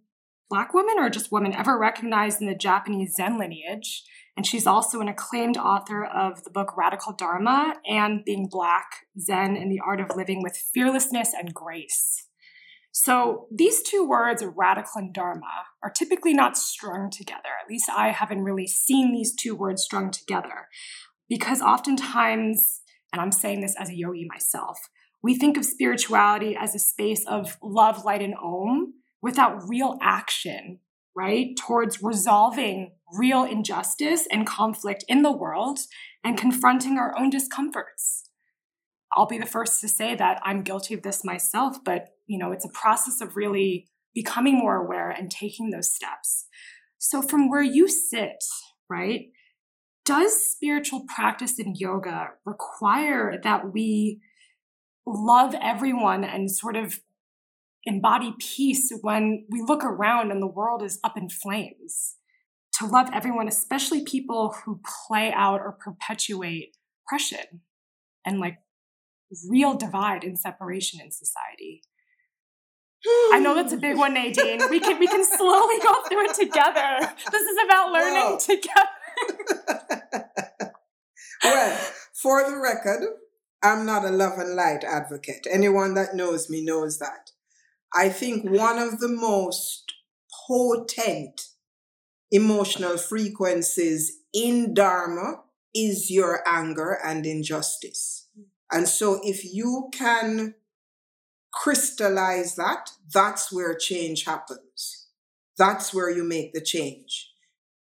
[0.48, 4.04] black woman or just woman, ever recognized in the Japanese Zen lineage.
[4.38, 9.56] And she's also an acclaimed author of the book Radical Dharma and Being Black, Zen,
[9.56, 12.25] and the Art of Living with Fearlessness and Grace.
[12.98, 17.50] So these two words, radical and dharma, are typically not strung together.
[17.62, 20.70] At least I haven't really seen these two words strung together.
[21.28, 22.80] Because oftentimes,
[23.12, 24.80] and I'm saying this as a yogi myself,
[25.22, 30.80] we think of spirituality as a space of love, light, and om without real action,
[31.14, 31.50] right?
[31.58, 35.80] Towards resolving real injustice and conflict in the world
[36.24, 38.30] and confronting our own discomforts.
[39.12, 42.52] I'll be the first to say that I'm guilty of this myself, but you know,
[42.52, 46.46] it's a process of really becoming more aware and taking those steps.
[46.98, 48.44] So from where you sit,
[48.90, 49.28] right?
[50.06, 54.22] Does spiritual practice in yoga require that we
[55.06, 57.00] love everyone and sort of
[57.84, 62.16] embody peace when we look around and the world is up in flames?
[62.80, 67.62] To love everyone, especially people who play out or perpetuate oppression
[68.26, 68.58] and like
[69.50, 71.82] real divide and separation in society.
[73.34, 74.62] I know that's a big one, Nadine.
[74.70, 77.14] We can we can slowly go through it together.
[77.32, 80.30] This is about learning together.
[81.44, 81.78] well,
[82.14, 83.04] for the record,
[83.62, 85.48] I'm not a love and light advocate.
[85.50, 87.32] Anyone that knows me knows that.
[87.94, 89.94] I think one of the most
[90.48, 91.48] potent
[92.32, 95.42] emotional frequencies in Dharma
[95.74, 98.28] is your anger and injustice.
[98.72, 100.56] And so if you can
[101.56, 105.08] crystallize that, that's where change happens.
[105.58, 107.32] That's where you make the change.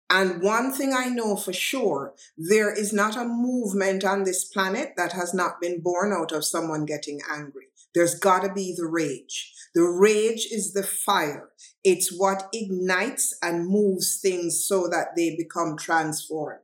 [0.09, 4.93] And one thing I know for sure there is not a movement on this planet
[4.97, 7.67] that has not been born out of someone getting angry.
[7.95, 9.53] There's got to be the rage.
[9.73, 11.49] The rage is the fire.
[11.83, 16.59] It's what ignites and moves things so that they become transformed.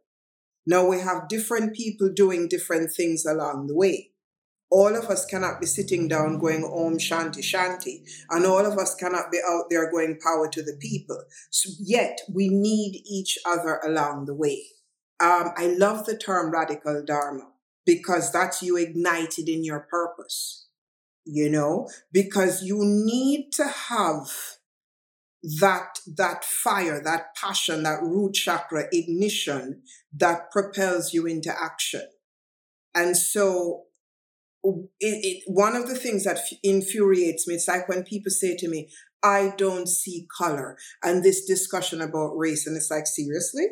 [0.67, 4.11] Now we have different people doing different things along the way.
[4.71, 8.93] All of us cannot be sitting down going Om Shanti Shanti, and all of us
[8.95, 11.23] cannot be out there going power to the people.
[11.49, 14.63] So yet we need each other along the way.
[15.19, 17.47] Um, I love the term radical dharma
[17.85, 20.67] because that's you ignited in your purpose,
[21.25, 24.29] you know, because you need to have
[25.41, 29.81] that that fire that passion that root chakra ignition
[30.13, 32.03] that propels you into action
[32.93, 33.83] and so
[34.63, 38.67] it, it, one of the things that infuriates me it's like when people say to
[38.67, 38.89] me
[39.23, 43.67] i don't see color and this discussion about race and it's like seriously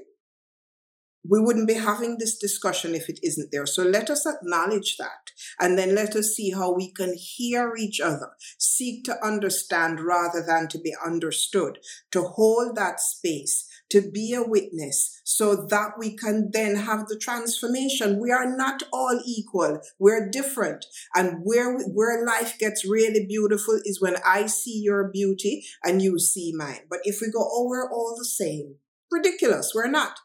[1.30, 3.66] we wouldn't be having this discussion if it isn't there.
[3.66, 5.32] So let us acknowledge that.
[5.60, 10.44] And then let us see how we can hear each other, seek to understand rather
[10.46, 11.80] than to be understood,
[12.12, 17.18] to hold that space, to be a witness so that we can then have the
[17.18, 18.20] transformation.
[18.20, 19.82] We are not all equal.
[20.00, 20.86] We're different.
[21.16, 26.20] And where, where life gets really beautiful is when I see your beauty and you
[26.20, 26.82] see mine.
[26.90, 28.76] But if we go, oh, we're all the same,
[29.12, 29.72] ridiculous.
[29.74, 30.20] We're not.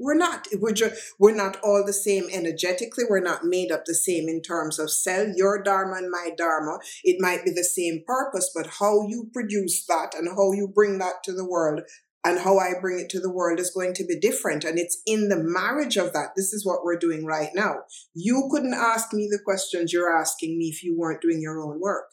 [0.00, 0.46] We're not.
[0.52, 3.04] We're just, we're not all the same energetically.
[3.08, 5.26] We're not made up the same in terms of cell.
[5.34, 9.84] Your dharma and my dharma, it might be the same purpose, but how you produce
[9.86, 11.80] that and how you bring that to the world
[12.24, 14.64] and how I bring it to the world is going to be different.
[14.64, 16.30] And it's in the marriage of that.
[16.36, 17.76] This is what we're doing right now.
[18.14, 21.80] You couldn't ask me the questions you're asking me if you weren't doing your own
[21.80, 22.06] work.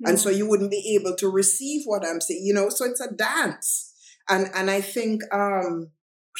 [0.00, 0.10] Mm-hmm.
[0.10, 3.00] And so you wouldn't be able to receive what I'm saying, you know, so it's
[3.00, 3.92] a dance.
[4.28, 5.90] And, and I think, um,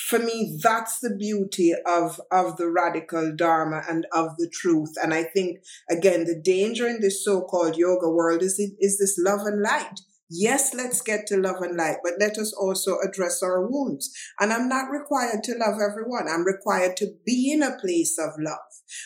[0.06, 4.92] for me, that's the beauty of, of the radical dharma and of the truth.
[5.02, 5.58] And I think,
[5.90, 9.98] again, the danger in this so-called yoga world is, is this love and light.
[10.30, 14.10] Yes, let's get to love and light, but let us also address our wounds.
[14.38, 16.28] And I'm not required to love everyone.
[16.28, 18.58] I'm required to be in a place of love.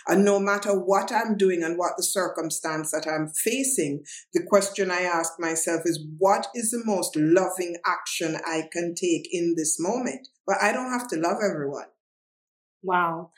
[0.09, 4.05] And no matter what I'm doing and what the circumstance that I'm facing,
[4.35, 9.29] the question I ask myself is, what is the most loving action I can take
[9.31, 10.29] in this moment?
[10.47, 11.87] But I don't have to love everyone.
[12.83, 13.31] Wow.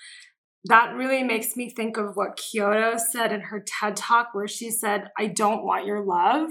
[0.64, 4.70] That really makes me think of what Kyodo said in her TED talk, where she
[4.70, 6.50] said, I don't want your love.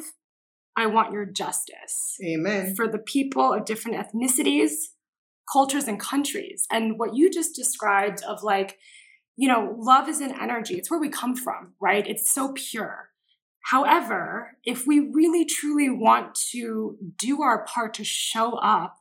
[0.76, 2.18] I want your justice.
[2.24, 2.76] Amen.
[2.76, 4.72] For the people of different ethnicities,
[5.52, 6.66] cultures, and countries.
[6.72, 8.78] And what you just described of like,
[9.36, 10.76] you know, love is an energy.
[10.76, 12.08] It's where we come from, right?
[12.08, 13.10] It's so pure.
[13.66, 18.98] However, if we really truly want to do our part to show up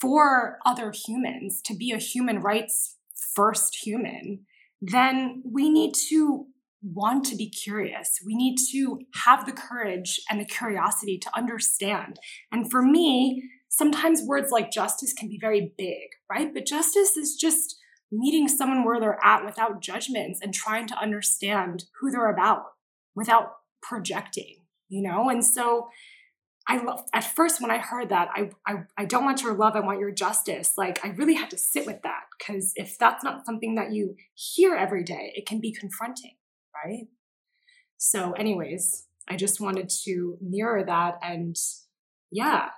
[0.00, 2.96] for other humans, to be a human rights
[3.34, 4.40] first human,
[4.80, 6.46] then we need to
[6.82, 8.18] want to be curious.
[8.24, 12.18] We need to have the courage and the curiosity to understand.
[12.50, 16.52] And for me, sometimes words like justice can be very big, right?
[16.52, 17.76] But justice is just
[18.10, 22.64] meeting someone where they're at without judgments and trying to understand who they're about
[23.14, 24.56] without projecting,
[24.88, 25.30] you know?
[25.30, 25.88] And so
[26.68, 29.74] I love at first when I heard that, I, I I don't want your love,
[29.74, 30.74] I want your justice.
[30.76, 34.16] Like I really had to sit with that because if that's not something that you
[34.34, 36.34] hear every day, it can be confronting
[36.84, 37.06] right?
[37.98, 41.56] So, anyways, I just wanted to mirror that and,
[42.30, 42.70] yeah,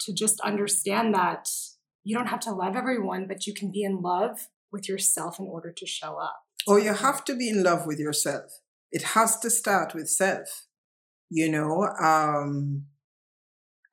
[0.00, 1.48] to just understand that
[2.02, 5.46] you don't have to love everyone, but you can be in love with yourself in
[5.46, 6.40] order to show up.
[6.66, 8.60] Oh, you have to be in love with yourself.
[8.90, 10.66] It has to start with self.
[11.30, 12.86] You know, um,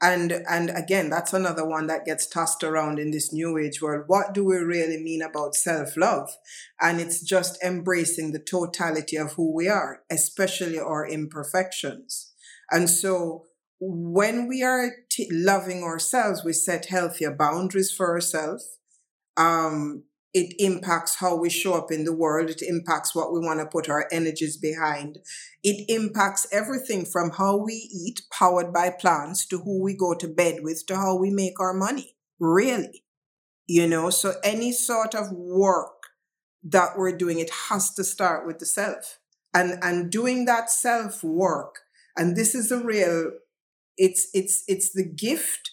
[0.01, 4.05] and and again that's another one that gets tossed around in this new age world.
[4.07, 6.29] What do we really mean about self-love?
[6.79, 12.33] And it's just embracing the totality of who we are especially our imperfections.
[12.71, 13.45] And so
[13.79, 18.77] when we are t- loving ourselves we set healthier boundaries for ourselves
[19.37, 20.03] um,
[20.33, 22.49] it impacts how we show up in the world.
[22.49, 25.19] It impacts what we want to put our energies behind.
[25.61, 30.27] It impacts everything from how we eat, powered by plants, to who we go to
[30.27, 32.15] bed with, to how we make our money.
[32.39, 33.03] Really.
[33.67, 36.07] You know, so any sort of work
[36.63, 39.19] that we're doing, it has to start with the self.
[39.53, 41.79] And and doing that self work,
[42.15, 43.31] and this is a real,
[43.97, 45.71] it's it's it's the gift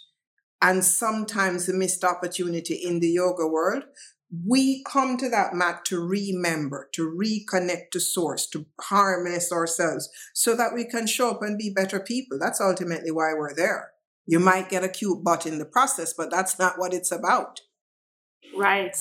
[0.61, 3.85] and sometimes the missed opportunity in the yoga world
[4.31, 10.55] we come to that mat to remember, to reconnect to source, to harness ourselves so
[10.55, 12.39] that we can show up and be better people.
[12.39, 13.93] That's ultimately why we're there.
[14.27, 17.61] You might get a cute butt in the process, but that's not what it's about.
[18.55, 18.97] Right.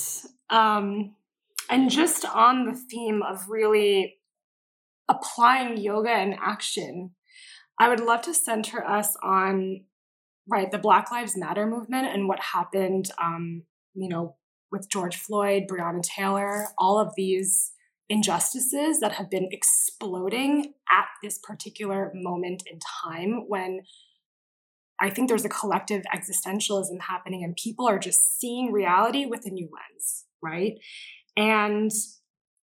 [0.49, 1.15] Um,
[1.69, 4.15] and just on the theme of really
[5.09, 7.11] applying yoga in action,
[7.77, 9.81] I would love to center us on
[10.47, 13.09] right the Black Lives Matter movement and what happened.
[13.21, 13.63] Um,
[13.93, 14.37] you know,
[14.71, 17.71] with George Floyd, Breonna Taylor, all of these
[18.09, 23.81] injustices that have been exploding at this particular moment in time when
[24.99, 29.49] I think there's a collective existentialism happening and people are just seeing reality with a
[29.49, 30.73] new lens, right?
[31.35, 31.91] And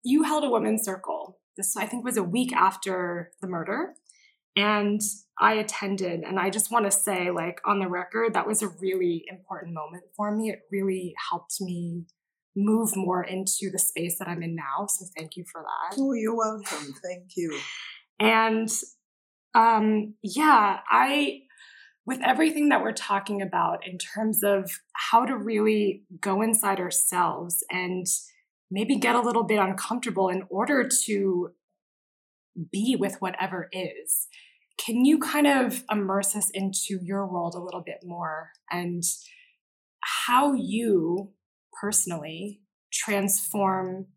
[0.04, 1.40] you held a women's circle.
[1.56, 3.94] This, I think, was a week after the murder.
[4.58, 5.00] And
[5.40, 8.70] I attended, and I just want to say, like, on the record, that was a
[8.82, 10.50] really important moment for me.
[10.50, 12.06] It really helped me
[12.56, 14.88] move more into the space that I'm in now.
[14.88, 15.98] So thank you for that.
[16.00, 16.92] Oh, you're welcome.
[17.04, 17.56] Thank you.
[18.20, 18.68] And
[19.54, 21.42] um, yeah, I,
[22.08, 27.64] with everything that we're talking about in terms of how to really go inside ourselves
[27.70, 28.08] and
[28.72, 31.52] maybe get a little bit uncomfortable in order to
[32.72, 34.28] be with whatever is.
[34.78, 39.04] Can you kind of immerse us into your world a little bit more and
[40.26, 41.32] how you
[41.82, 42.62] personally
[42.92, 44.08] transform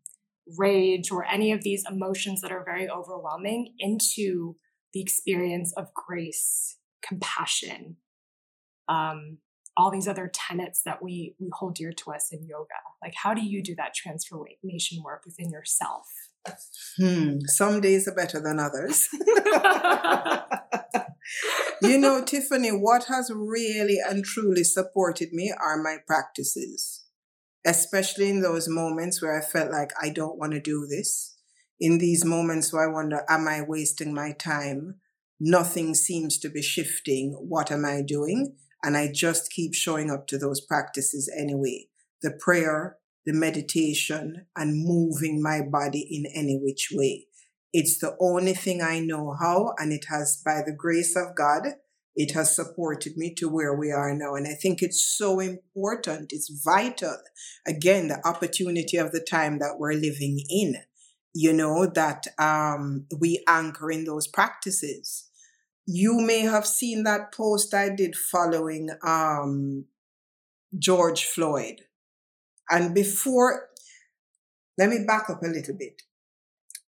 [0.57, 4.55] rage or any of these emotions that are very overwhelming into
[4.93, 7.97] the experience of grace, compassion,
[8.89, 9.37] um,
[9.77, 12.67] all these other tenets that we we hold dear to us in yoga.
[13.01, 16.07] Like, how do you do that transformation work within yourself?
[16.97, 17.39] Hmm.
[17.45, 19.07] Some days are better than others.
[21.81, 27.01] you know, Tiffany, what has really and truly supported me are my practices
[27.65, 31.37] especially in those moments where I felt like I don't want to do this.
[31.79, 34.95] In these moments where I wonder, am I wasting my time?
[35.39, 37.33] Nothing seems to be shifting.
[37.39, 38.55] What am I doing?
[38.83, 41.87] And I just keep showing up to those practices anyway.
[42.21, 47.27] The prayer, the meditation, and moving my body in any which way.
[47.73, 51.63] It's the only thing I know how, and it has, by the grace of God,
[52.15, 54.35] it has supported me to where we are now.
[54.35, 56.33] And I think it's so important.
[56.33, 57.17] It's vital.
[57.65, 60.75] Again, the opportunity of the time that we're living in,
[61.33, 65.29] you know, that um, we anchor in those practices.
[65.85, 69.85] You may have seen that post I did following um,
[70.77, 71.81] George Floyd.
[72.71, 73.67] And before,
[74.77, 76.01] let me back up a little bit.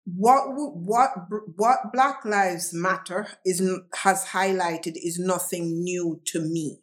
[0.05, 1.11] What what
[1.57, 3.63] what black lives matter is
[4.03, 6.81] has highlighted is nothing new to me.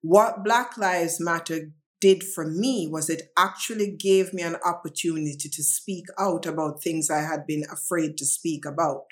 [0.00, 5.62] What black lives matter did for me was it actually gave me an opportunity to
[5.62, 9.06] speak out about things i had been afraid to speak about.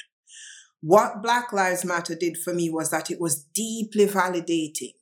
[0.80, 4.94] What black lives matter did for me was that it was deeply validating.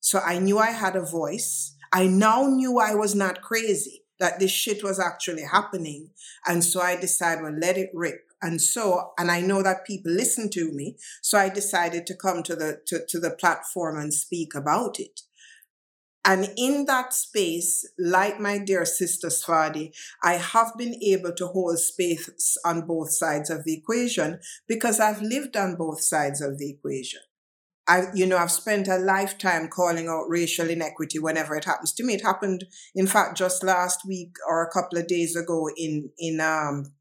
[0.00, 4.38] So i knew i had a voice i now knew i was not crazy that
[4.38, 6.10] this shit was actually happening.
[6.46, 8.20] And so I decided, well, let it rip.
[8.40, 10.96] And so, and I know that people listen to me.
[11.22, 15.22] So I decided to come to the, to, to the platform and speak about it.
[16.24, 21.80] And in that space, like my dear sister Swadi, I have been able to hold
[21.80, 24.38] space on both sides of the equation
[24.68, 27.22] because I've lived on both sides of the equation.
[27.88, 32.04] I, you know, I've spent a lifetime calling out racial inequity whenever it happens to
[32.04, 32.14] me.
[32.14, 32.64] It happened,
[32.94, 36.92] in fact, just last week or a couple of days ago in in um,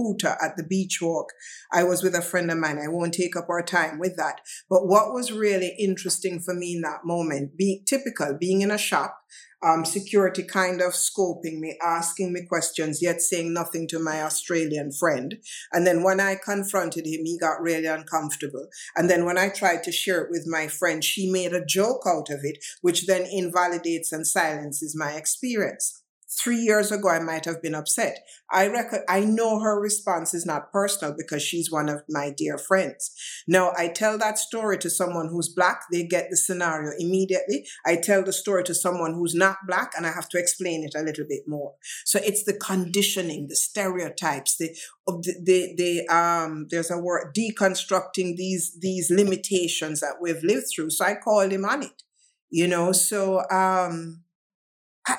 [0.00, 1.32] Kuta at the beach walk.
[1.72, 2.78] I was with a friend of mine.
[2.78, 4.40] I won't take up our time with that.
[4.68, 8.78] But what was really interesting for me in that moment, being typical, being in a
[8.78, 9.20] shop,
[9.62, 14.90] um, security kind of scoping me, asking me questions, yet saying nothing to my Australian
[14.90, 15.36] friend.
[15.72, 18.68] And then when I confronted him, he got really uncomfortable.
[18.96, 22.02] And then when I tried to share it with my friend, she made a joke
[22.06, 25.99] out of it, which then invalidates and silences my experience
[26.30, 28.18] three years ago, I might have been upset.
[28.50, 32.56] I reckon I know her response is not personal because she's one of my dear
[32.56, 33.10] friends.
[33.48, 37.66] Now, I tell that story to someone who's black, they get the scenario immediately.
[37.84, 40.98] I tell the story to someone who's not black, and I have to explain it
[40.98, 41.74] a little bit more.
[42.04, 44.76] So it's the conditioning, the stereotypes, the
[45.06, 46.66] the the, the um.
[46.70, 50.90] There's a word deconstructing these these limitations that we've lived through.
[50.90, 52.02] So I call him on it.
[52.50, 54.22] You know, so um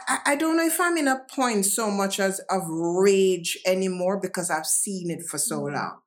[0.08, 4.20] I, I don't know if I'm in a point so much as of rage anymore
[4.20, 5.76] because I've seen it for so mm-hmm.
[5.76, 6.00] long.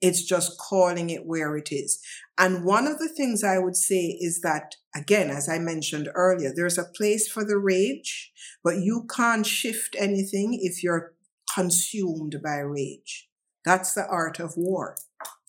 [0.00, 2.00] It's just calling it where it is.
[2.38, 6.52] And one of the things I would say is that, again, as I mentioned earlier,
[6.54, 8.30] there's a place for the rage,
[8.62, 11.14] but you can't shift anything if you're
[11.52, 13.28] consumed by rage.
[13.64, 14.96] That's the art of war.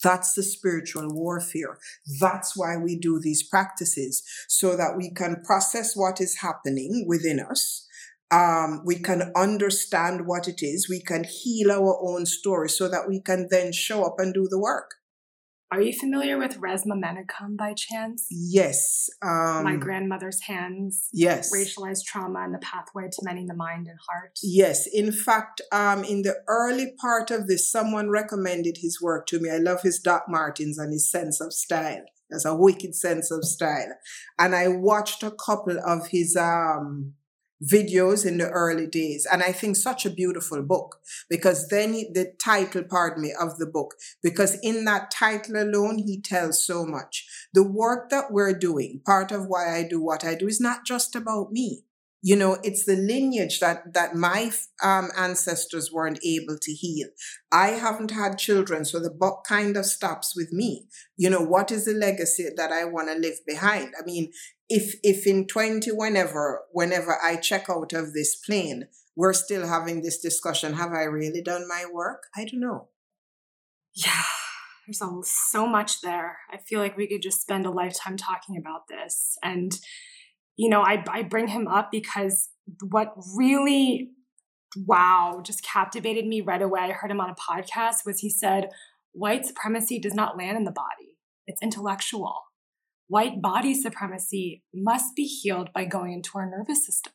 [0.04, 1.80] That's the spiritual warfare.
[2.20, 7.40] That's why we do these practices so that we can process what is happening within
[7.40, 7.86] us,
[8.30, 10.90] Um, we can understand what it is.
[10.90, 14.48] We can heal our own story so that we can then show up and do
[14.50, 14.96] the work.
[15.70, 18.26] Are you familiar with Resmaa Menakem by chance?
[18.32, 19.10] Yes.
[19.22, 21.10] Um, My grandmother's hands.
[21.12, 21.54] Yes.
[21.54, 24.40] Racialized trauma and the pathway to mending the mind and heart.
[24.42, 24.88] Yes.
[24.88, 29.50] In fact, um, in the early part of this, someone recommended his work to me.
[29.50, 32.04] I love his Doc Martens and his sense of style.
[32.30, 33.94] There's a wicked sense of style.
[34.40, 37.14] And I watched a couple of his um,
[37.64, 39.28] videos in the early days.
[39.32, 41.00] And I think such a beautiful book
[41.30, 46.00] because then he, the title, pardon me, of the book, because in that title alone,
[46.00, 47.28] he tells so much.
[47.54, 50.86] The work that we're doing, part of why I do what I do is not
[50.86, 51.84] just about me.
[52.24, 54.52] You know, it's the lineage that, that my
[54.84, 57.08] um, ancestors weren't able to heal.
[57.52, 60.88] I haven't had children, so the book kind of stops with me.
[61.16, 63.94] You know, what is the legacy that I want to leave behind?
[63.98, 64.32] I mean,
[64.70, 70.02] if if in 20 whenever whenever i check out of this plane we're still having
[70.02, 72.24] this discussion have i really done my work?
[72.36, 72.90] I don't know.
[73.94, 74.24] Yeah
[74.86, 76.38] there's so much there.
[76.50, 79.78] I feel like we could just spend a lifetime talking about this and
[80.58, 82.50] you know i, I bring him up because
[82.90, 84.10] what really
[84.76, 88.70] wow just captivated me right away i heard him on a podcast was he said
[89.14, 92.42] white supremacy does not land in the body it's intellectual
[93.08, 97.14] white body supremacy must be healed by going into our nervous systems.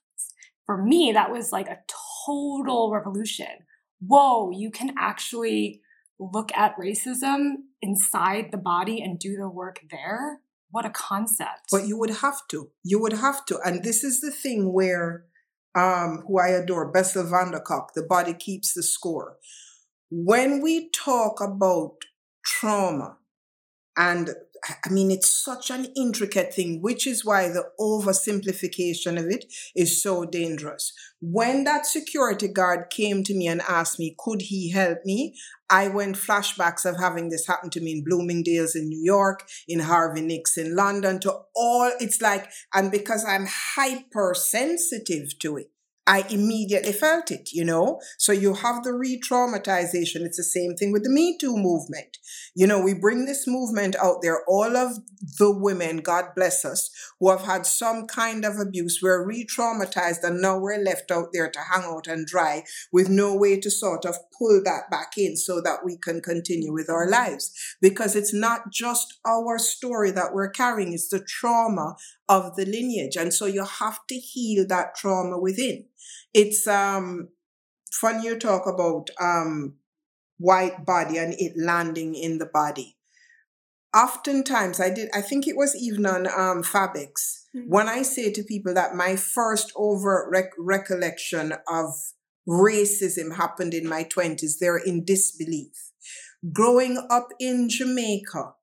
[0.66, 1.80] For me, that was like a
[2.26, 3.66] total revolution.
[4.01, 5.80] Whoa, you can actually
[6.18, 10.40] look at racism inside the body and do the work there.
[10.70, 11.68] What a concept.
[11.70, 12.70] But you would have to.
[12.82, 13.59] You would have to.
[13.64, 15.24] And this is the thing where
[15.74, 19.36] um, who I adore, Bessel van der Kolk, the body keeps the score.
[20.11, 21.97] When we talk about
[22.45, 23.16] trauma
[23.97, 24.30] and
[24.65, 30.01] I mean, it's such an intricate thing, which is why the oversimplification of it is
[30.01, 30.93] so dangerous.
[31.21, 35.35] When that security guard came to me and asked me, could he help me?
[35.69, 39.81] I went flashbacks of having this happen to me in Bloomingdale's in New York, in
[39.81, 45.72] Harvey Nicks in London, to all, it's like, and because I'm hypersensitive to it,
[46.07, 48.00] I immediately felt it, you know?
[48.18, 50.22] So you have the re traumatization.
[50.22, 52.18] It's the same thing with the Me Too movement.
[52.57, 54.42] You know, we bring this movement out there.
[54.48, 54.98] All of
[55.38, 56.90] the women, God bless us,
[57.20, 61.28] who have had some kind of abuse, we're re traumatized and now we're left out
[61.32, 65.12] there to hang out and dry with no way to sort of pull that back
[65.16, 67.53] in so that we can continue with our lives.
[67.80, 71.94] Because it's not just our story that we're carrying, it's the trauma
[72.29, 73.16] of the lineage.
[73.16, 75.87] And so you have to heal that trauma within.
[76.33, 77.29] It's um
[77.93, 79.75] fun you talk about um
[80.39, 82.97] white body and it landing in the body.
[83.95, 87.68] Oftentimes I did I think it was even on um Fabex mm-hmm.
[87.68, 91.93] when I say to people that my first overt rec- recollection of
[92.49, 95.93] racism happened in my 20s, they're in disbelief.
[96.53, 98.55] Growing up in Jamaica,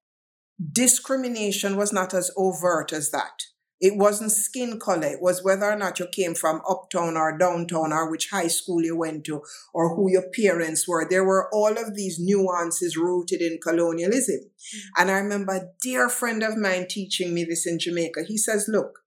[0.72, 3.43] discrimination was not as overt as that.
[3.82, 5.07] It wasn't skin color.
[5.07, 8.84] It was whether or not you came from uptown or downtown or which high school
[8.84, 9.41] you went to
[9.74, 11.07] or who your parents were.
[11.10, 14.41] There were all of these nuances rooted in colonialism.
[14.41, 15.01] Mm-hmm.
[15.01, 18.24] And I remember a dear friend of mine teaching me this in Jamaica.
[18.28, 18.99] He says, look,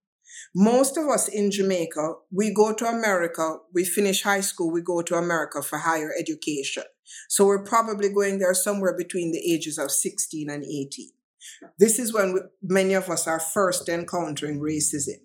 [0.54, 5.02] most of us in Jamaica, we go to America, we finish high school, we go
[5.02, 6.84] to America for higher education.
[7.28, 11.10] So we're probably going there somewhere between the ages of 16 and 18.
[11.78, 15.20] This is when we, many of us are first encountering racism.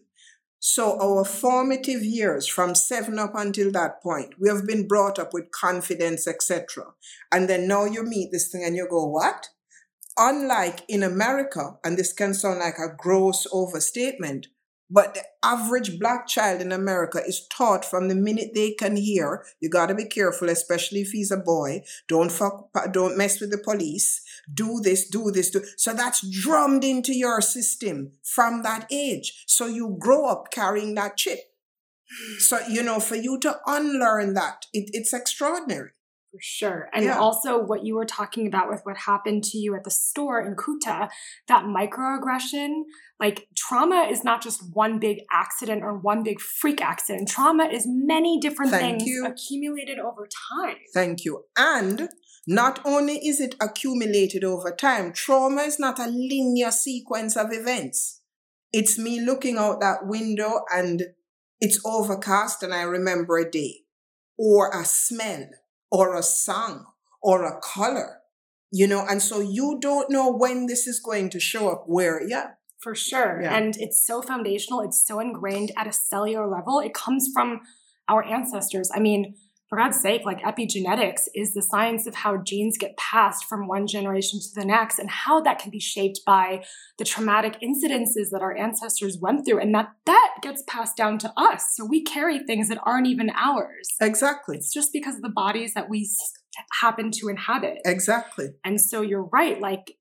[0.59, 5.31] So, our formative years from seven up until that point, we have been brought up
[5.31, 6.85] with confidence, etc.
[7.31, 9.49] And then now you meet this thing and you go, What?
[10.17, 14.47] Unlike in America, and this can sound like a gross overstatement,
[14.89, 19.45] but the average black child in America is taught from the minute they can hear,
[19.59, 21.83] you gotta be careful, especially if he's a boy.
[22.07, 24.21] Don't fuck, don't mess with the police.
[24.53, 25.63] Do this, do this, do.
[25.77, 29.43] So that's drummed into your system from that age.
[29.47, 31.39] So you grow up carrying that chip.
[32.39, 35.89] So, you know, for you to unlearn that, it, it's extraordinary.
[36.31, 36.89] For sure.
[36.93, 37.17] And yeah.
[37.17, 40.55] also what you were talking about with what happened to you at the store in
[40.55, 41.09] Kuta,
[41.47, 42.83] that microaggression,
[43.19, 47.29] like trauma is not just one big accident or one big freak accident.
[47.29, 49.25] Trauma is many different Thank things you.
[49.25, 50.27] accumulated over
[50.59, 50.77] time.
[50.93, 51.45] Thank you.
[51.57, 52.09] And
[52.47, 58.21] not only is it accumulated over time, trauma is not a linear sequence of events.
[58.71, 61.03] It's me looking out that window and
[61.59, 63.81] it's overcast and I remember a day
[64.37, 65.47] or a smell
[65.91, 66.85] or a song
[67.21, 68.19] or a color,
[68.71, 72.25] you know, and so you don't know when this is going to show up where,
[72.25, 72.51] yeah.
[72.79, 73.41] For sure.
[73.41, 73.57] Yeah.
[73.57, 76.79] And it's so foundational, it's so ingrained at a cellular level.
[76.79, 77.61] It comes from
[78.07, 78.89] our ancestors.
[78.93, 79.35] I mean,
[79.69, 83.85] for God's sake, like epigenetics is the science of how genes get passed from one
[83.85, 86.63] generation to the next and how that can be shaped by
[86.97, 91.33] the traumatic incidences that our ancestors went through and that that gets passed down to
[91.35, 91.73] us.
[91.75, 93.89] So we carry things that aren't even ours.
[94.01, 94.57] Exactly.
[94.57, 96.09] It's just because of the bodies that we
[96.81, 97.79] happen to inhabit.
[97.85, 98.51] Exactly.
[98.63, 99.59] And so you're right.
[99.59, 99.95] Like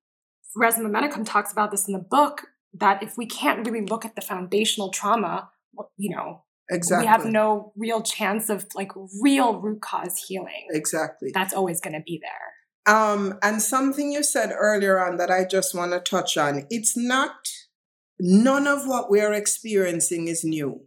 [0.57, 4.15] Resmaa Menakem talks about this in the book that if we can't really look at
[4.15, 5.51] the foundational trauma,
[5.97, 7.05] you know, Exactly.
[7.05, 8.91] we have no real chance of like
[9.23, 10.67] real root cause healing.
[10.71, 11.31] Exactly.
[11.33, 12.93] That's always going to be there.
[12.95, 16.97] Um, and something you said earlier on that I just want to touch on it's
[16.97, 17.49] not,
[18.19, 20.83] none of what we are experiencing is new.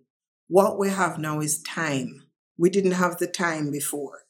[0.48, 2.24] What we have now is time.
[2.58, 4.24] We didn't have the time before.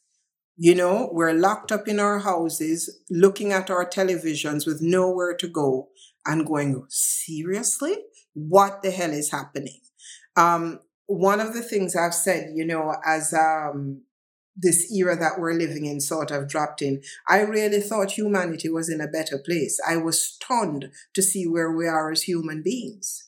[0.58, 5.48] You know, we're locked up in our houses, looking at our televisions with nowhere to
[5.48, 5.88] go
[6.26, 7.96] and going, seriously?
[8.34, 9.80] What the hell is happening?
[10.36, 14.04] Um, one of the things I've said, you know, as um,
[14.56, 18.90] this era that we're living in sort of dropped in, I really thought humanity was
[18.90, 19.80] in a better place.
[19.88, 23.28] I was stunned to see where we are as human beings,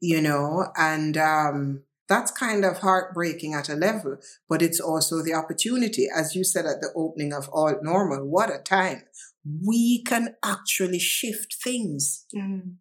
[0.00, 5.34] you know, and um, that's kind of heartbreaking at a level, but it's also the
[5.34, 9.02] opportunity, as you said at the opening of All Normal, what a time.
[9.44, 12.26] We can actually shift things.
[12.32, 12.74] Mm.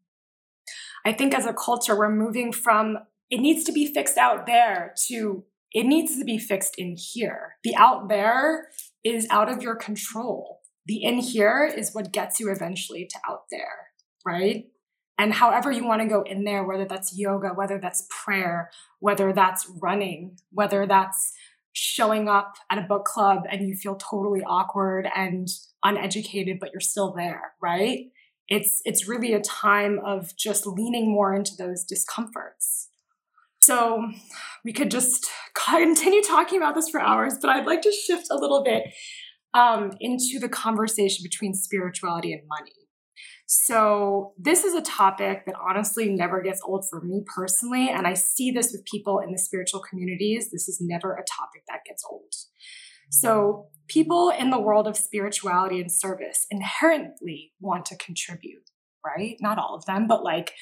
[1.04, 3.00] I think as a culture, we're moving from
[3.30, 7.58] it needs to be fixed out there to it needs to be fixed in here.
[7.64, 8.70] The out there
[9.04, 10.62] is out of your control.
[10.86, 13.90] The in here is what gets you eventually to out there,
[14.26, 14.66] right?
[15.20, 18.70] And however you want to go in there, whether that's yoga, whether that's prayer,
[19.00, 21.34] whether that's running, whether that's
[21.74, 25.50] showing up at a book club and you feel totally awkward and
[25.84, 28.06] uneducated, but you're still there, right?
[28.48, 32.88] It's, it's really a time of just leaning more into those discomforts
[33.68, 34.10] so
[34.64, 38.38] we could just continue talking about this for hours, but I'd like to shift a
[38.38, 38.94] little bit
[39.54, 42.72] um, into the conversation between spirituality and money.
[43.46, 47.90] So, this is a topic that honestly never gets old for me personally.
[47.90, 50.50] And I see this with people in the spiritual communities.
[50.50, 52.34] This is never a topic that gets old.
[53.10, 58.70] So, people in the world of spirituality and service inherently want to contribute,
[59.06, 59.36] right?
[59.42, 60.54] Not all of them, but like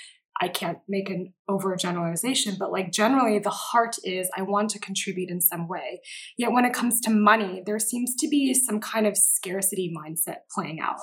[0.42, 5.30] I can't make an overgeneralization, but like generally the heart is I want to contribute
[5.30, 6.02] in some way.
[6.38, 10.40] Yet when it comes to money, there seems to be some kind of scarcity mindset
[10.54, 10.98] playing out.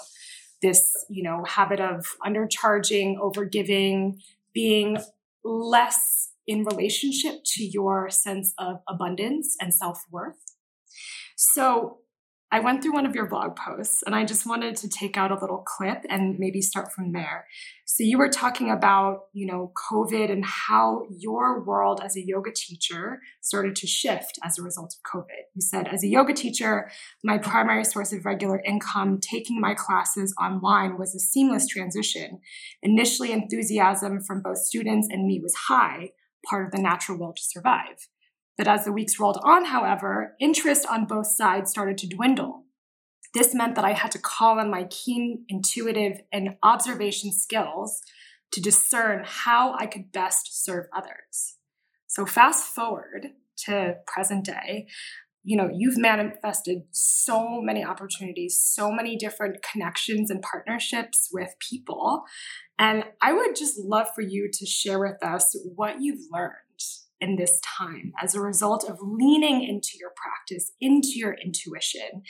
[0.61, 4.21] This, you know, habit of undercharging, overgiving,
[4.53, 4.99] being
[5.43, 10.37] less in relationship to your sense of abundance and self-worth.
[11.37, 12.02] So
[12.53, 15.33] I went through one of your blog posts and I just wanted to take out
[15.33, 17.47] a little clip and maybe start from there.
[17.87, 22.51] So you were talking about, you know, COVID and how your world as a yoga
[22.55, 25.45] teacher started to shift as a result of COVID.
[25.55, 26.91] You said, as a yoga teacher,
[27.25, 32.41] my primary source of regular income taking my classes online was a seamless transition.
[32.83, 36.11] Initially, enthusiasm from both students and me was high,
[36.51, 38.09] part of the natural will to survive.
[38.57, 42.65] But as the weeks rolled on, however, interest on both sides started to dwindle.
[43.35, 48.03] This meant that I had to call on my keen intuitive and observation skills
[48.53, 51.57] to discern how I could best serve others.
[52.07, 53.29] So, fast forward
[53.65, 54.87] to present day,
[55.45, 62.23] you know, you've manifested so many opportunities, so many different connections and partnerships with people.
[62.79, 66.53] And I would just love for you to share with us what you've learned
[67.23, 72.23] in this time as a result of leaning into your practice, into your intuition,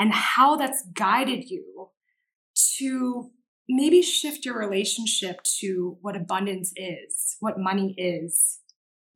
[0.00, 1.90] and how that's guided you
[2.78, 3.30] to
[3.68, 8.60] maybe shift your relationship to what abundance is, what money is,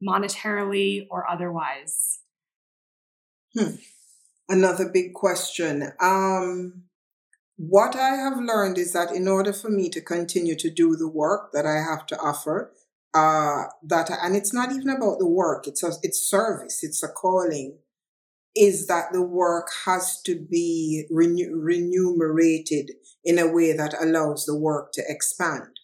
[0.07, 2.21] monetarily or otherwise.
[3.57, 3.77] Hmm.
[4.49, 5.93] Another big question.
[6.01, 6.85] Um,
[7.57, 11.09] what I have learned is that in order for me to continue to do the
[11.09, 12.73] work that I have to offer,
[13.15, 17.09] uh, that, and it's not even about the work, it's a, it's service, it's a
[17.09, 17.79] calling,
[18.55, 22.93] is that the work has to be renew, remunerated
[23.25, 25.81] in a way that allows the work to expand.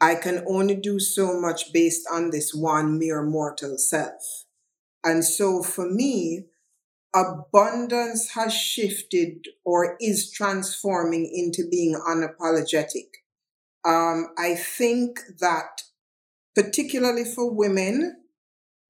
[0.00, 4.44] I can only do so much based on this one mere mortal self.
[5.02, 6.46] And so for me,
[7.14, 13.08] abundance has shifted or is transforming into being unapologetic.
[13.86, 15.82] Um, I think that
[16.56, 18.16] particularly for women,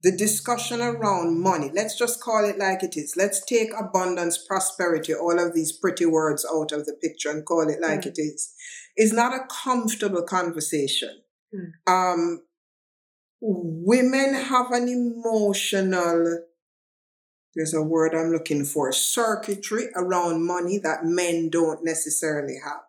[0.02, 3.14] the discussion around money, let's just call it like it is.
[3.16, 7.68] Let's take abundance, prosperity, all of these pretty words out of the picture and call
[7.68, 8.06] it like mm.
[8.06, 8.54] it is,
[8.96, 11.22] is not a comfortable conversation.
[11.52, 11.92] Mm.
[11.92, 12.42] Um,
[13.40, 16.44] women have an emotional
[17.56, 22.84] there's a word I'm looking for circuitry around money that men don't necessarily have.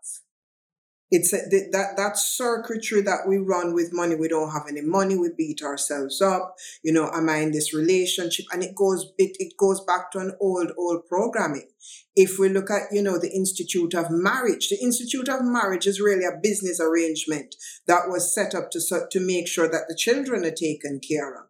[1.10, 1.38] It's a,
[1.72, 4.16] that that circuitry that we run with money.
[4.16, 5.16] We don't have any money.
[5.16, 6.56] We beat ourselves up.
[6.84, 8.46] You know, am I in this relationship?
[8.52, 11.70] And it goes it, it goes back to an old old programming.
[12.16, 16.02] If we look at you know the Institute of Marriage, the Institute of Marriage is
[16.02, 17.56] really a business arrangement
[17.88, 21.48] that was set up to to make sure that the children are taken care of.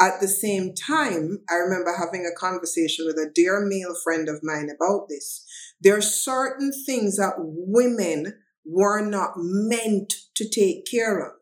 [0.00, 4.42] At the same time, I remember having a conversation with a dear male friend of
[4.42, 5.46] mine about this.
[5.80, 8.34] There are certain things that women
[8.68, 11.36] were not meant to take care of.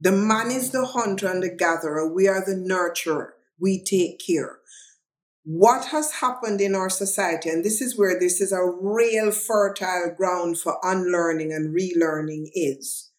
[0.00, 2.12] The man is the hunter and the gatherer.
[2.12, 3.30] We are the nurturer.
[3.60, 4.58] We take care.
[5.44, 10.14] What has happened in our society, and this is where this is a real fertile
[10.16, 13.10] ground for unlearning and relearning, is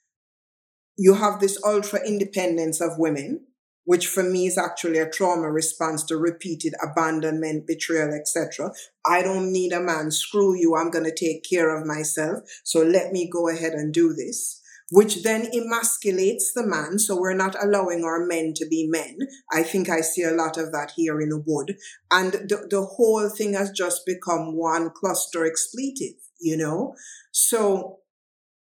[0.97, 3.47] you have this ultra independence of women
[3.89, 8.71] which for me is actually a trauma response to repeated abandonment, betrayal, etc.
[9.03, 10.11] I don't need a man.
[10.11, 10.75] Screw you.
[10.75, 12.43] I'm going to take care of myself.
[12.63, 14.61] So let me go ahead and do this.
[14.91, 16.99] Which then emasculates the man.
[16.99, 19.17] So we're not allowing our men to be men.
[19.51, 21.73] I think I see a lot of that here in Ubud.
[22.11, 26.93] And the, the whole thing has just become one cluster expletive, you know?
[27.31, 28.01] So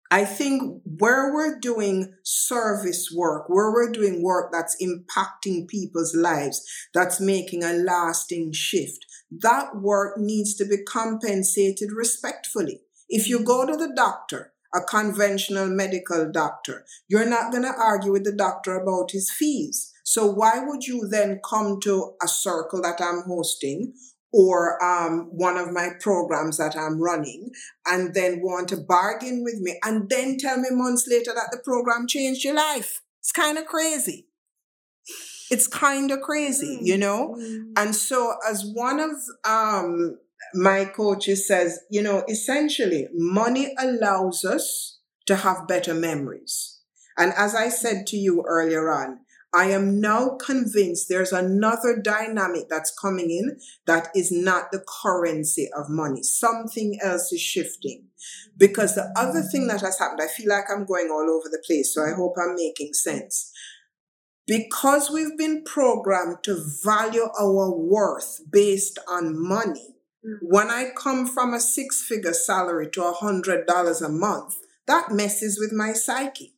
[0.09, 6.63] I think where we're doing service work, where we're doing work that's impacting people's lives,
[6.93, 12.81] that's making a lasting shift, that work needs to be compensated respectfully.
[13.09, 18.13] If you go to the doctor, a conventional medical doctor, you're not going to argue
[18.13, 19.91] with the doctor about his fees.
[20.03, 23.93] So why would you then come to a circle that I'm hosting
[24.37, 27.49] or um, one of my programs that I'm running
[27.87, 31.57] and then want to bargain with me and then tell me months later that the
[31.57, 33.01] program changed your life.
[33.19, 34.27] It's kind of crazy.
[35.49, 37.35] It's kind of crazy, you know?
[37.35, 37.71] Mm-hmm.
[37.77, 39.09] And so as one of
[39.43, 40.19] um,
[40.53, 46.79] my coaches says, you know, essentially money allows us to have better memories.
[47.17, 49.21] And as I said to you earlier on,
[49.53, 55.69] I am now convinced there's another dynamic that's coming in that is not the currency
[55.75, 56.21] of money.
[56.21, 58.07] Something else is shifting.
[58.57, 61.63] Because the other thing that has happened, I feel like I'm going all over the
[61.65, 63.51] place, so I hope I'm making sense.
[64.45, 69.95] Because we've been programmed to value our worth based on money,
[70.25, 70.37] mm.
[70.41, 74.55] when I come from a six figure salary to a $100 a month,
[74.87, 76.56] that messes with my psyche.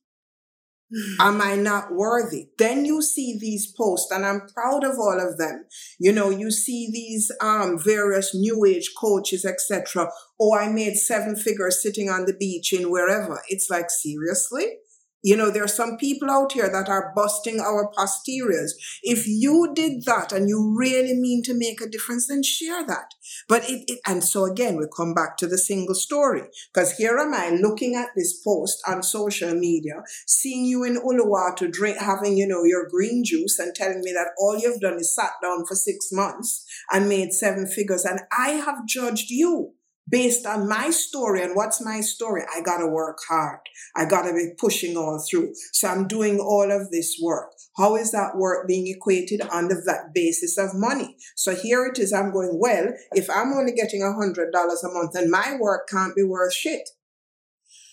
[1.19, 2.49] Am I not worthy?
[2.57, 5.65] Then you see these posts, and I'm proud of all of them.
[5.99, 10.09] You know, you see these um, various new age coaches, etc.
[10.39, 13.41] Oh, I made seven figures sitting on the beach in wherever.
[13.49, 14.77] It's like, seriously?
[15.21, 18.73] You know, there are some people out here that are busting our posteriors.
[19.03, 23.13] If you did that and you really mean to make a difference, then share that.
[23.47, 26.43] But it, it and so again, we come back to the single story.
[26.73, 31.69] Because here am I looking at this post on social media, seeing you in Uluwatu
[31.69, 35.13] drink, having, you know, your green juice and telling me that all you've done is
[35.13, 38.05] sat down for six months and made seven figures.
[38.05, 39.73] And I have judged you
[40.09, 43.59] based on my story and what's my story, I got to work hard.
[43.95, 45.53] I got to be pushing all through.
[45.73, 47.51] So I'm doing all of this work.
[47.77, 51.15] How is that work being equated on the basis of money?
[51.35, 52.11] So here it is.
[52.11, 55.87] I'm going, well, if I'm only getting a hundred dollars a month and my work
[55.87, 56.89] can't be worth shit.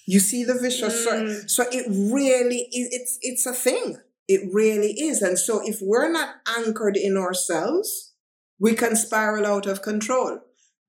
[0.07, 1.27] You see the vicious circle.
[1.27, 1.51] Mm.
[1.51, 3.99] So it really is, it's, it's a thing.
[4.29, 5.21] It really is.
[5.21, 8.13] And so if we're not anchored in ourselves,
[8.59, 10.41] we can spiral out of control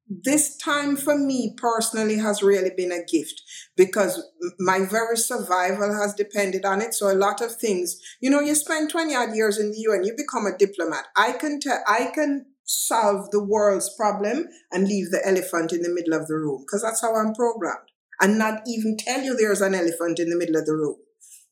[0.09, 3.41] this time for me personally has really been a gift
[3.75, 4.23] because
[4.59, 6.93] my very survival has depended on it.
[6.93, 10.05] So a lot of things, you know, you spend 20 odd years in the UN,
[10.05, 11.07] you become a diplomat.
[11.17, 15.93] I can tell, I can solve the world's problem and leave the elephant in the
[15.93, 17.87] middle of the room because that's how I'm programmed
[18.19, 20.97] and not even tell you there's an elephant in the middle of the room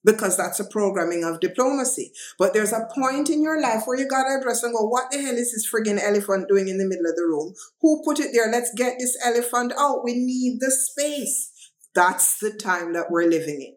[0.05, 2.11] because that's a programming of diplomacy.
[2.37, 5.21] But there's a point in your life where you gotta address and go, what the
[5.21, 7.53] hell is this friggin' elephant doing in the middle of the room?
[7.81, 8.49] Who put it there?
[8.51, 10.03] Let's get this elephant out.
[10.03, 11.51] We need the space.
[11.95, 13.75] That's the time that we're living in.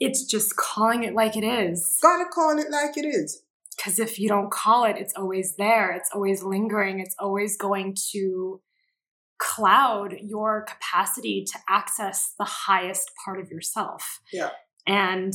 [0.00, 1.98] It's just calling it like it is.
[2.02, 3.42] Gotta call it like it is.
[3.76, 5.92] Because if you don't call it, it's always there.
[5.92, 7.00] It's always lingering.
[7.00, 8.60] It's always going to
[9.38, 14.20] cloud your capacity to access the highest part of yourself.
[14.32, 14.50] Yeah.
[14.86, 15.32] And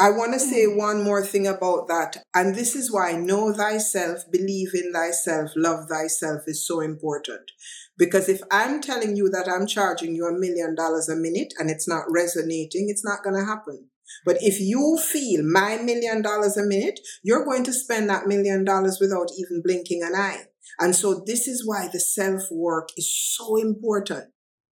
[0.00, 0.78] I want to say mm-hmm.
[0.78, 2.18] one more thing about that.
[2.34, 7.50] And this is why know thyself, believe in thyself, love thyself is so important.
[7.96, 11.68] Because if I'm telling you that I'm charging you a million dollars a minute and
[11.68, 13.88] it's not resonating, it's not going to happen.
[14.24, 18.64] But if you feel my million dollars a minute, you're going to spend that million
[18.64, 20.44] dollars without even blinking an eye.
[20.78, 24.26] And so this is why the self work is so important.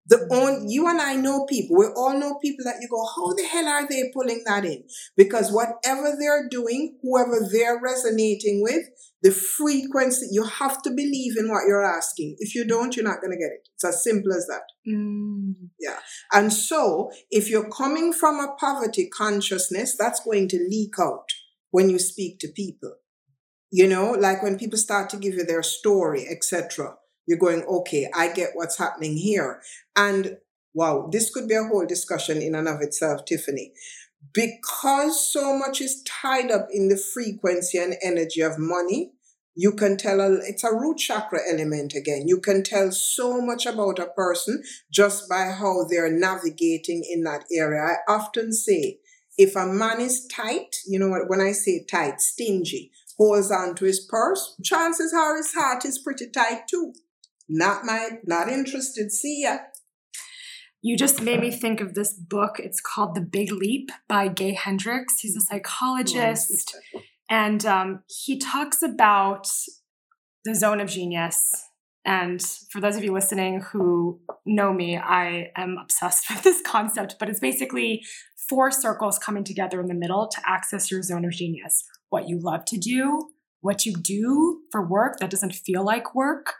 [0.08, 1.76] The own you and I know people.
[1.76, 4.84] We all know people that you go, how the hell are they pulling that in?
[5.16, 8.84] Because whatever they're doing, whoever they're resonating with,
[9.22, 12.36] the frequency, you have to believe in what you're asking.
[12.38, 13.68] If you don't, you're not going to get it.
[13.74, 14.62] It's as simple as that.
[14.88, 15.54] Mm.
[15.80, 15.98] Yeah.
[16.32, 21.26] And so if you're coming from a poverty consciousness, that's going to leak out
[21.70, 22.94] when you speak to people.
[23.72, 26.94] You know, like when people start to give you their story, etc
[27.26, 29.60] you're going, okay, I get what's happening here.
[29.94, 30.38] And
[30.74, 33.72] wow, this could be a whole discussion in and of itself, Tiffany.
[34.32, 39.12] Because so much is tied up in the frequency and energy of money,
[39.54, 42.24] you can tell a, it's a root chakra element again.
[42.26, 44.62] You can tell so much about a person
[44.92, 47.80] just by how they're navigating in that area.
[47.82, 48.98] I often say,
[49.38, 53.74] if a man is tight, you know what, when I say tight, stingy, holds on
[53.76, 56.92] to his purse, chances are his heart is pretty tight too.
[57.48, 59.12] Not my, not interested.
[59.12, 59.58] See ya.
[60.82, 62.58] You just made me think of this book.
[62.58, 65.20] It's called The Big Leap by Gay Hendricks.
[65.20, 66.76] He's a psychologist.
[67.28, 69.48] And um, he talks about
[70.44, 71.64] the zone of genius.
[72.04, 72.40] And
[72.70, 77.28] for those of you listening who know me, I am obsessed with this concept, but
[77.28, 78.04] it's basically
[78.48, 81.84] four circles coming together in the middle to access your zone of genius.
[82.10, 83.30] What you love to do,
[83.60, 86.54] what you do for work that doesn't feel like work,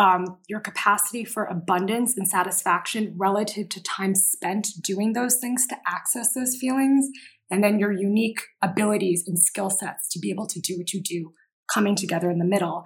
[0.00, 5.76] um, your capacity for abundance and satisfaction relative to time spent doing those things to
[5.86, 7.06] access those feelings,
[7.50, 11.02] and then your unique abilities and skill sets to be able to do what you
[11.02, 11.34] do
[11.70, 12.84] coming together in the middle.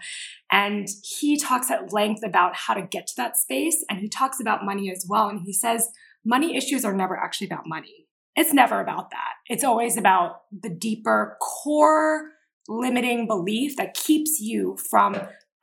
[0.50, 4.40] And he talks at length about how to get to that space, and he talks
[4.40, 5.28] about money as well.
[5.28, 5.88] And he says
[6.24, 8.08] money issues are never actually about money.
[8.34, 9.34] It's never about that.
[9.48, 12.30] It's always about the deeper core
[12.66, 15.14] limiting belief that keeps you from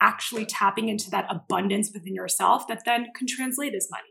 [0.01, 4.03] actually tapping into that abundance within yourself that then can translate as money.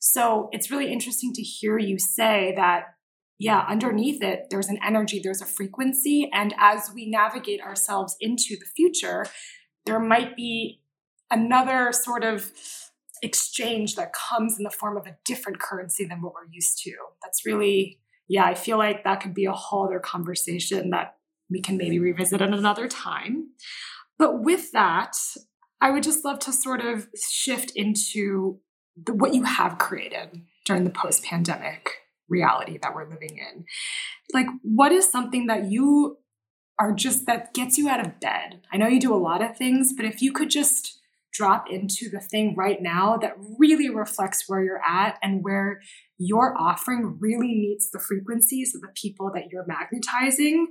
[0.00, 2.94] So it's really interesting to hear you say that,
[3.38, 6.28] yeah, underneath it, there's an energy, there's a frequency.
[6.32, 9.26] And as we navigate ourselves into the future,
[9.86, 10.82] there might be
[11.30, 12.50] another sort of
[13.22, 16.92] exchange that comes in the form of a different currency than what we're used to.
[17.22, 21.16] That's really, yeah, I feel like that could be a whole other conversation that
[21.48, 23.50] we can maybe revisit at another time.
[24.22, 25.16] But with that,
[25.80, 28.60] I would just love to sort of shift into
[28.96, 31.90] the, what you have created during the post pandemic
[32.28, 33.64] reality that we're living in.
[34.32, 36.18] Like, what is something that you
[36.78, 38.60] are just that gets you out of bed?
[38.72, 41.00] I know you do a lot of things, but if you could just
[41.32, 45.80] drop into the thing right now that really reflects where you're at and where
[46.18, 50.68] your offering really meets the frequencies of the people that you're magnetizing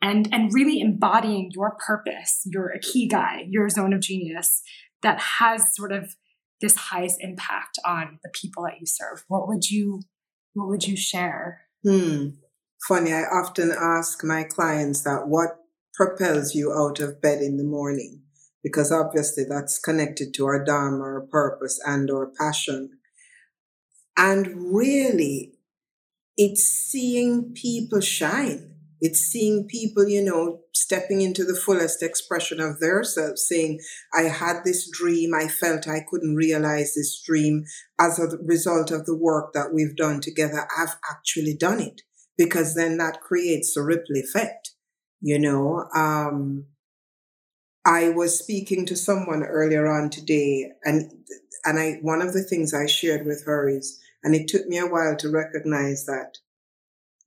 [0.00, 4.62] and and really embodying your purpose your ikigai your zone of genius
[5.02, 6.14] that has sort of
[6.60, 9.24] this highest impact on the people that you serve.
[9.28, 10.02] What would you
[10.54, 11.62] what would you share?
[11.84, 12.30] Hmm.
[12.88, 15.58] Funny i often ask my clients that what
[15.94, 18.23] propels you out of bed in the morning
[18.64, 22.90] because obviously that's connected to our dharma our purpose and our passion
[24.16, 25.54] and really,
[26.36, 28.70] it's seeing people shine.
[29.00, 33.80] It's seeing people, you know, stepping into the fullest expression of their themselves, saying,
[34.16, 35.32] I had this dream.
[35.34, 37.64] I felt I couldn't realize this dream.
[38.00, 42.02] As a result of the work that we've done together, I've actually done it
[42.38, 44.70] because then that creates a ripple effect,
[45.20, 45.84] you know.
[45.94, 46.66] Um,
[47.86, 51.12] I was speaking to someone earlier on today, and
[51.64, 54.78] and I one of the things I shared with her is and it took me
[54.78, 56.38] a while to recognize that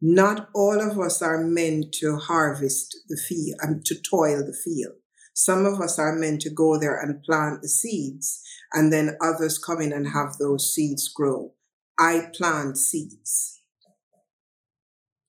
[0.01, 4.53] not all of us are meant to harvest the field and um, to toil the
[4.53, 4.95] field.
[5.33, 8.41] Some of us are meant to go there and plant the seeds,
[8.73, 11.53] and then others come in and have those seeds grow.
[11.99, 13.61] I plant seeds.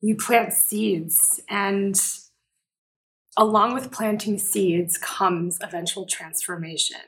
[0.01, 2.01] You plant seeds, and
[3.39, 7.01] along with planting seeds comes eventual transformation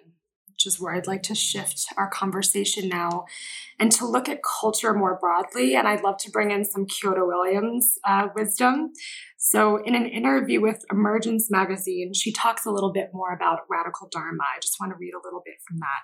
[0.61, 3.25] which is where I'd like to shift our conversation now
[3.79, 5.75] and to look at culture more broadly.
[5.75, 8.93] And I'd love to bring in some Kyodo Williams uh, wisdom.
[9.39, 14.11] So, in an interview with Emergence Magazine, she talks a little bit more about radical
[14.13, 14.45] Dharma.
[14.55, 16.03] I just want to read a little bit from that.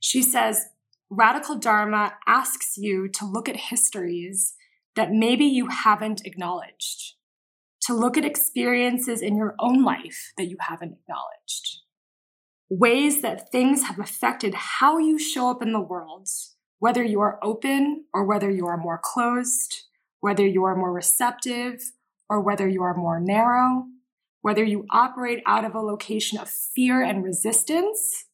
[0.00, 0.64] She says,
[1.10, 4.54] Radical Dharma asks you to look at histories
[4.96, 7.16] that maybe you haven't acknowledged,
[7.82, 11.80] to look at experiences in your own life that you haven't acknowledged.
[12.70, 16.28] Ways that things have affected how you show up in the world,
[16.78, 19.82] whether you are open or whether you are more closed,
[20.20, 21.80] whether you are more receptive
[22.30, 23.84] or whether you are more narrow,
[24.40, 28.26] whether you operate out of a location of fear and resistance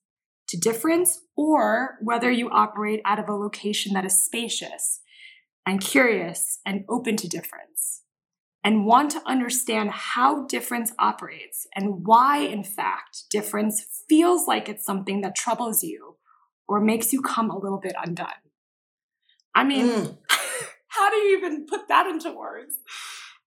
[0.48, 5.00] to difference, or whether you operate out of a location that is spacious
[5.66, 7.97] and curious and open to difference,
[8.68, 14.84] and want to understand how difference operates and why, in fact, difference feels like it's
[14.84, 16.16] something that troubles you
[16.68, 18.28] or makes you come a little bit undone.
[19.54, 20.18] I mean, mm.
[20.88, 22.74] how do you even put that into words?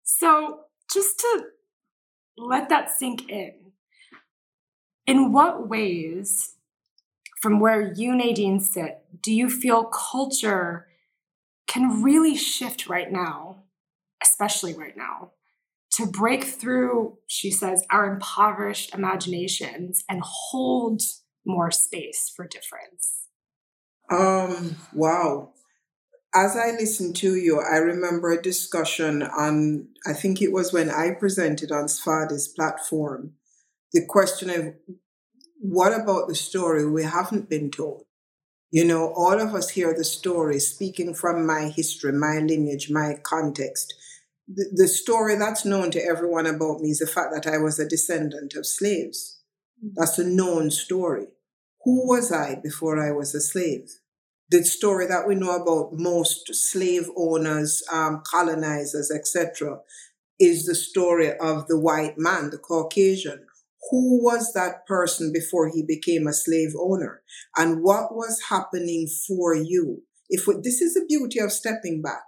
[0.02, 0.62] So,
[0.92, 1.44] just to
[2.36, 3.54] let that sink in,
[5.06, 6.56] in what ways,
[7.44, 10.88] from where you, Nadine, sit, do you feel culture
[11.68, 13.61] can really shift right now,
[14.22, 15.32] especially right now,
[15.94, 21.02] to break through, she says, our impoverished imaginations and hold
[21.46, 23.28] more space for difference?
[24.10, 25.52] Um, wow.
[26.34, 30.90] As I listened to you, I remember a discussion on, I think it was when
[30.90, 33.34] I presented on Sfadi's platform,
[33.92, 34.74] the question of
[35.60, 38.06] what about the story we haven't been told?
[38.72, 43.20] You know, all of us hear the story speaking from my history, my lineage, my
[43.22, 43.94] context.
[44.54, 47.80] The, the story that's known to everyone about me is the fact that I was
[47.80, 49.40] a descendant of slaves.
[49.96, 51.28] That's a known story.
[51.84, 53.90] Who was I before I was a slave?
[54.50, 59.80] The story that we know about most slave owners, um, colonizers, etc.,
[60.40, 63.46] is the story of the white man, the Caucasian.
[63.90, 67.22] Who was that person before he became a slave owner?
[67.56, 70.04] And what was happening for you?
[70.30, 72.24] If we, this is the beauty of stepping back,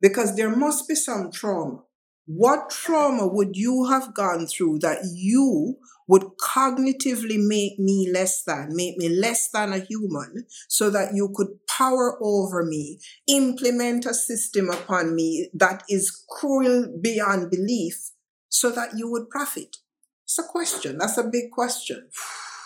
[0.00, 1.82] because there must be some trauma.
[2.26, 5.76] What trauma would you have gone through that you
[6.08, 11.32] would cognitively make me less than, make me less than a human, so that you
[11.34, 18.10] could power over me, implement a system upon me that is cruel beyond belief,
[18.48, 19.76] so that you would profit?
[20.24, 20.98] It's a question.
[20.98, 22.08] That's a big question.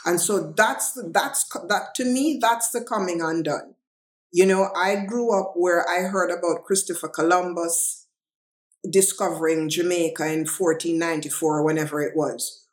[0.06, 3.74] And so that's that's that to me that's the coming undone.
[4.32, 8.06] You know, I grew up where I heard about Christopher Columbus,
[8.88, 12.66] discovering Jamaica in 1494, whenever it was.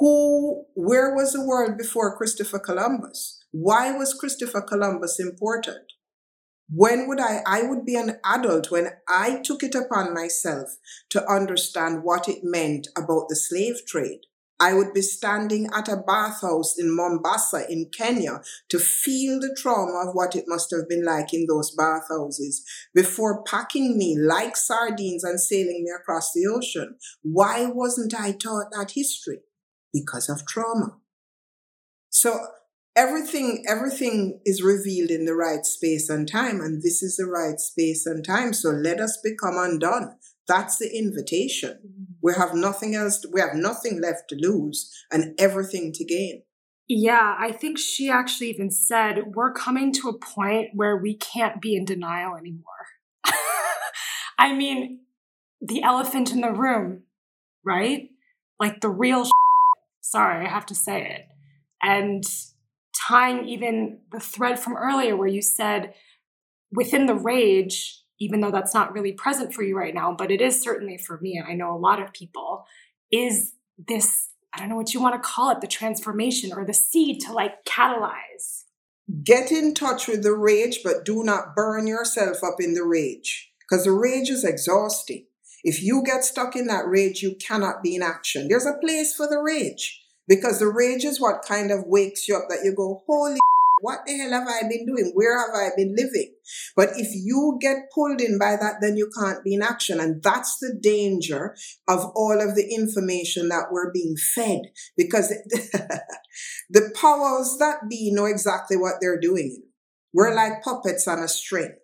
[0.00, 3.44] Who, where was the world before Christopher Columbus?
[3.52, 5.92] Why was Christopher Columbus important?
[6.70, 10.76] When would I, I would be an adult when I took it upon myself
[11.10, 14.20] to understand what it meant about the slave trade.
[14.60, 18.40] I would be standing at a bathhouse in Mombasa in Kenya
[18.70, 23.44] to feel the trauma of what it must have been like in those bathhouses before
[23.44, 26.96] packing me like sardines and sailing me across the ocean.
[27.22, 29.40] Why wasn't I taught that history?
[29.92, 30.96] Because of trauma.
[32.10, 32.38] So
[32.96, 37.60] everything, everything is revealed in the right space and time, and this is the right
[37.60, 38.52] space and time.
[38.52, 40.16] So let us become undone.
[40.48, 41.78] That's the invitation.
[41.86, 42.04] Mm-hmm.
[42.22, 46.42] We have nothing else, we have nothing left to lose and everything to gain.
[46.88, 51.60] Yeah, I think she actually even said, we're coming to a point where we can't
[51.60, 52.64] be in denial anymore.
[54.38, 55.00] I mean,
[55.60, 57.02] the elephant in the room,
[57.64, 58.08] right?
[58.58, 59.26] Like the real
[60.00, 61.26] sorry, I have to say it.
[61.82, 62.24] And
[62.96, 65.92] tying even the thread from earlier where you said
[66.72, 70.40] within the rage, even though that's not really present for you right now, but it
[70.40, 72.64] is certainly for me, and I know a lot of people,
[73.12, 73.52] is
[73.86, 77.20] this I don't know what you want to call it, the transformation or the seed
[77.22, 78.64] to like catalyze.
[79.22, 83.50] Get in touch with the rage, but do not burn yourself up in the rage
[83.60, 85.26] because the rage is exhausting.
[85.64, 88.48] If you get stuck in that rage, you cannot be in action.
[88.48, 92.36] There's a place for the rage because the rage is what kind of wakes you
[92.36, 93.38] up that you go, holy
[93.80, 95.12] what the hell have I been doing?
[95.14, 96.34] Where have I been living?
[96.76, 100.00] But if you get pulled in by that, then you can't be in action.
[100.00, 101.56] And that's the danger
[101.88, 104.62] of all of the information that we're being fed
[104.96, 105.28] because
[106.70, 109.62] the powers that be know exactly what they're doing.
[110.12, 111.74] We're like puppets on a string.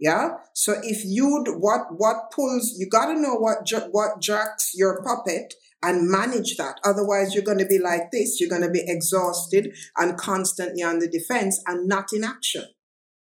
[0.00, 0.30] Yeah.
[0.54, 3.58] So if you what what pulls, you got to know what
[3.90, 6.80] what jerks your puppet and manage that.
[6.84, 8.40] Otherwise, you're going to be like this.
[8.40, 12.64] You're going to be exhausted and constantly on the defense and not in action.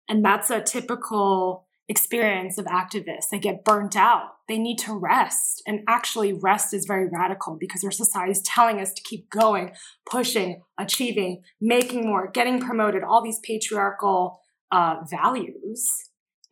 [0.10, 3.30] And that's a typical experience of activists.
[3.32, 4.32] They get burnt out.
[4.48, 5.62] They need to rest.
[5.68, 9.72] And actually, rest is very radical because our society is telling us to keep going,
[10.10, 14.42] pushing, achieving, making more, getting promoted, all these patriarchal
[14.72, 15.88] uh, values.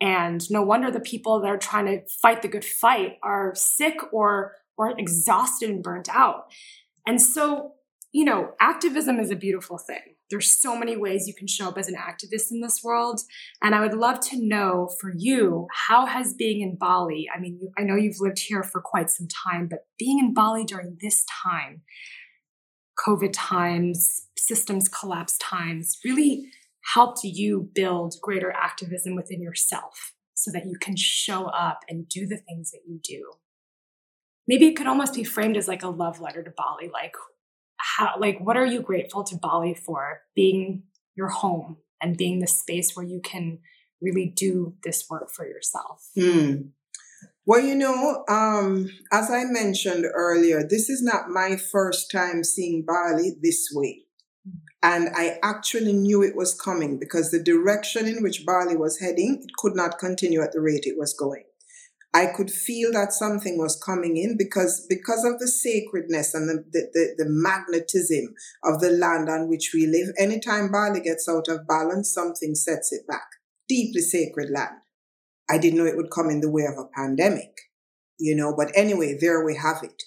[0.01, 3.95] And no wonder the people that are trying to fight the good fight are sick
[4.11, 6.51] or or exhausted and burnt out.
[7.07, 7.73] And so,
[8.11, 10.15] you know, activism is a beautiful thing.
[10.29, 13.21] there's so many ways you can show up as an activist in this world.
[13.61, 17.59] And I would love to know for you, how has being in Bali, I mean,
[17.77, 21.23] I know you've lived here for quite some time, but being in Bali during this
[21.43, 21.81] time,
[23.05, 26.49] COVID times, systems collapse times, really
[26.93, 32.25] helped you build greater activism within yourself so that you can show up and do
[32.25, 33.31] the things that you do.
[34.47, 37.15] Maybe it could almost be framed as like a love letter to Bali, like
[37.77, 40.83] how like what are you grateful to Bali for being
[41.15, 43.59] your home and being the space where you can
[44.01, 46.09] really do this work for yourself?
[46.15, 46.69] Hmm.
[47.47, 52.83] Well, you know, um, as I mentioned earlier, this is not my first time seeing
[52.85, 54.01] Bali this way.
[54.81, 59.41] And I actually knew it was coming because the direction in which Bali was heading,
[59.43, 61.43] it could not continue at the rate it was going.
[62.15, 66.63] I could feel that something was coming in because because of the sacredness and the,
[66.71, 70.15] the, the, the, magnetism of the land on which we live.
[70.17, 73.27] Anytime Bali gets out of balance, something sets it back.
[73.67, 74.77] Deeply sacred land.
[75.49, 77.51] I didn't know it would come in the way of a pandemic,
[78.17, 80.03] you know, but anyway, there we have it.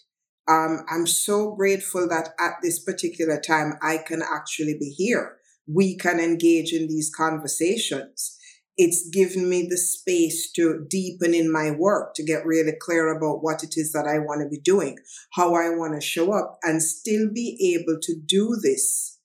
[0.49, 5.37] Um, I'm so grateful that at this particular time I can actually be here.
[5.67, 8.38] We can engage in these conversations
[8.79, 13.43] it's given me the space to deepen in my work, to get really clear about
[13.43, 14.99] what it is that I want to be doing,
[15.33, 19.19] how I want to show up, and still be able to do this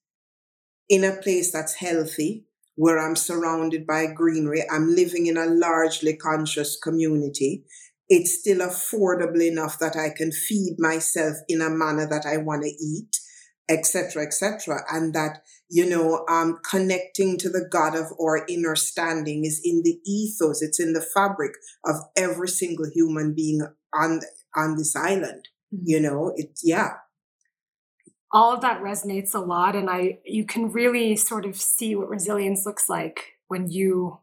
[0.89, 2.45] in a place that's healthy,
[2.76, 4.64] where I'm surrounded by greenery.
[4.72, 7.64] I'm living in a largely conscious community.
[8.10, 12.64] It's still affordable enough that I can feed myself in a manner that I want
[12.64, 13.20] to eat,
[13.70, 15.43] etc., etc., and that
[15.74, 20.61] you know, um, connecting to the God of our inner standing is in the ethos.
[20.61, 21.53] It's in the fabric
[21.84, 23.61] of every single human being
[23.91, 24.21] on
[24.55, 25.49] on this island.
[25.74, 25.84] Mm-hmm.
[25.86, 26.91] You know, it yeah.
[28.32, 32.07] All of that resonates a lot, and I you can really sort of see what
[32.07, 34.19] resilience looks like when you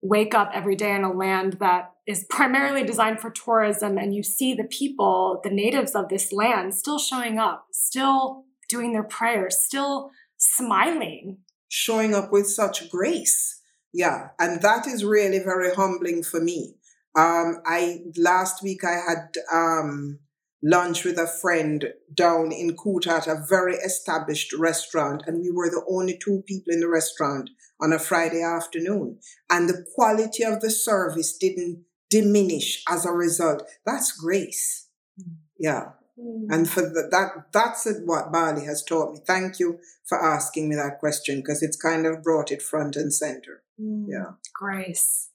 [0.00, 4.22] wake up every day in a land that is primarily designed for tourism and you
[4.22, 9.58] see the people the natives of this land still showing up still doing their prayers
[9.60, 10.12] still
[10.58, 11.38] smiling.
[11.68, 13.60] Showing up with such grace.
[13.92, 14.28] Yeah.
[14.38, 16.74] And that is really very humbling for me.
[17.16, 20.18] Um, I last week I had um,
[20.62, 25.70] lunch with a friend down in Kuta at a very established restaurant, and we were
[25.70, 27.50] the only two people in the restaurant
[27.80, 29.18] on a Friday afternoon.
[29.50, 33.68] And the quality of the service didn't diminish as a result.
[33.84, 34.88] That's grace.
[35.20, 35.36] Mm.
[35.58, 35.84] Yeah.
[36.18, 36.46] Mm.
[36.50, 39.20] And for the, that, that's what Bali has taught me.
[39.26, 43.12] Thank you for asking me that question because it's kind of brought it front and
[43.12, 43.62] center.
[43.80, 44.06] Mm.
[44.08, 44.32] Yeah.
[44.54, 45.28] Grace.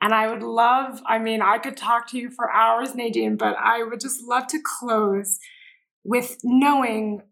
[0.00, 3.56] And I would love, I mean, I could talk to you for hours, Nadine, but
[3.58, 5.38] I would just love to close
[6.04, 7.22] with knowing,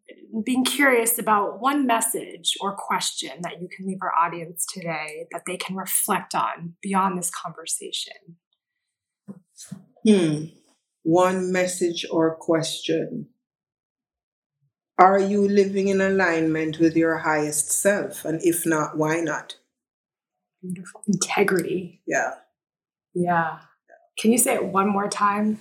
[0.45, 5.43] being curious about one message or question that you can leave our audience today that
[5.47, 8.37] they can reflect on beyond this conversation.
[10.05, 10.47] Hmm
[11.07, 13.29] one message or question.
[14.99, 18.25] Are you living in alignment with your highest self?
[18.25, 19.55] And if not, why not?
[20.61, 21.03] Beautiful.
[21.07, 22.03] Integrity.
[22.09, 22.35] Yeah.
[23.15, 23.59] Yeah.
[24.19, 25.61] Can you say it one more time?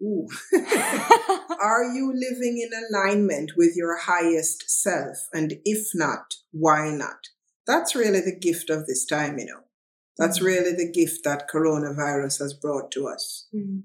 [0.00, 5.28] Are you living in alignment with your highest self?
[5.32, 7.28] And if not, why not?
[7.64, 9.60] That's really the gift of this time, you know.
[10.16, 10.46] That's mm.
[10.46, 13.46] really the gift that coronavirus has brought to us.
[13.54, 13.82] Mm.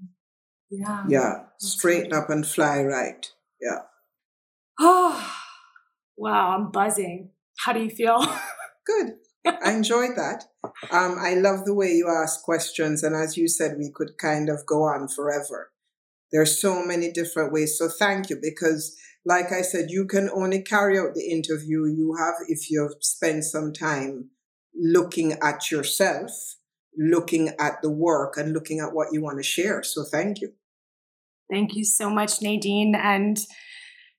[0.70, 1.04] Yeah.
[1.08, 1.34] Yeah.
[1.58, 3.30] Straighten up and fly right.
[3.60, 3.80] Yeah.
[4.80, 5.32] Oh,
[6.16, 6.56] wow.
[6.56, 7.30] I'm buzzing.
[7.58, 8.20] How do you feel?
[8.86, 9.14] Good.
[9.46, 10.44] I enjoyed that.
[10.90, 13.02] Um, I love the way you ask questions.
[13.02, 15.70] And as you said, we could kind of go on forever.
[16.32, 17.78] There's so many different ways.
[17.78, 22.16] So thank you because, like I said, you can only carry out the interview you
[22.18, 24.30] have if you've spent some time
[24.74, 26.56] looking at yourself
[26.96, 29.82] looking at the work and looking at what you want to share.
[29.82, 30.52] So thank you.
[31.50, 32.94] Thank you so much, Nadine.
[32.94, 33.38] And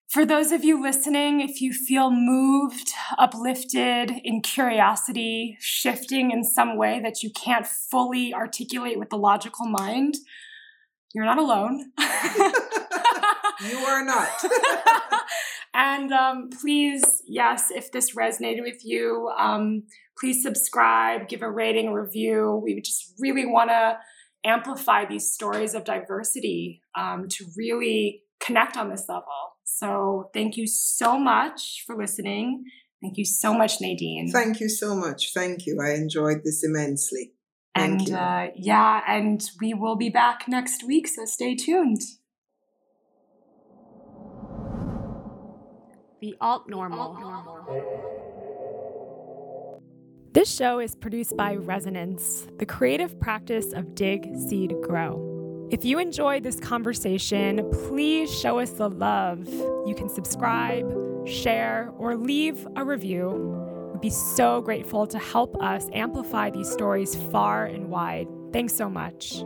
[0.10, 6.78] for those of you listening, if you feel moved, uplifted, in curiosity, shifting in some
[6.78, 10.16] way that you can't fully articulate with the logical mind,
[11.14, 11.92] you're not alone.
[12.00, 14.30] you are not.
[15.74, 19.84] and um, please, yes, if this resonated with you, um,
[20.20, 22.62] please subscribe, give a rating, a review.
[22.64, 23.98] We just really want to
[24.46, 29.26] amplify these stories of diversity um, to really connect on this level.
[29.64, 32.66] So, thank you so much for listening.
[33.02, 34.32] Thank you so much, Nadine.
[34.32, 35.34] Thank you so much.
[35.34, 35.80] Thank you.
[35.82, 37.34] I enjoyed this immensely.
[37.76, 42.02] Thank and uh, yeah, and we will be back next week, so stay tuned.
[46.22, 48.24] The alt normal.
[50.36, 55.70] This show is produced by Resonance, the creative practice of Dig, Seed, Grow.
[55.72, 59.48] If you enjoyed this conversation, please show us the love.
[59.48, 63.30] You can subscribe, share, or leave a review.
[63.94, 68.28] We'd be so grateful to help us amplify these stories far and wide.
[68.52, 69.42] Thanks so much.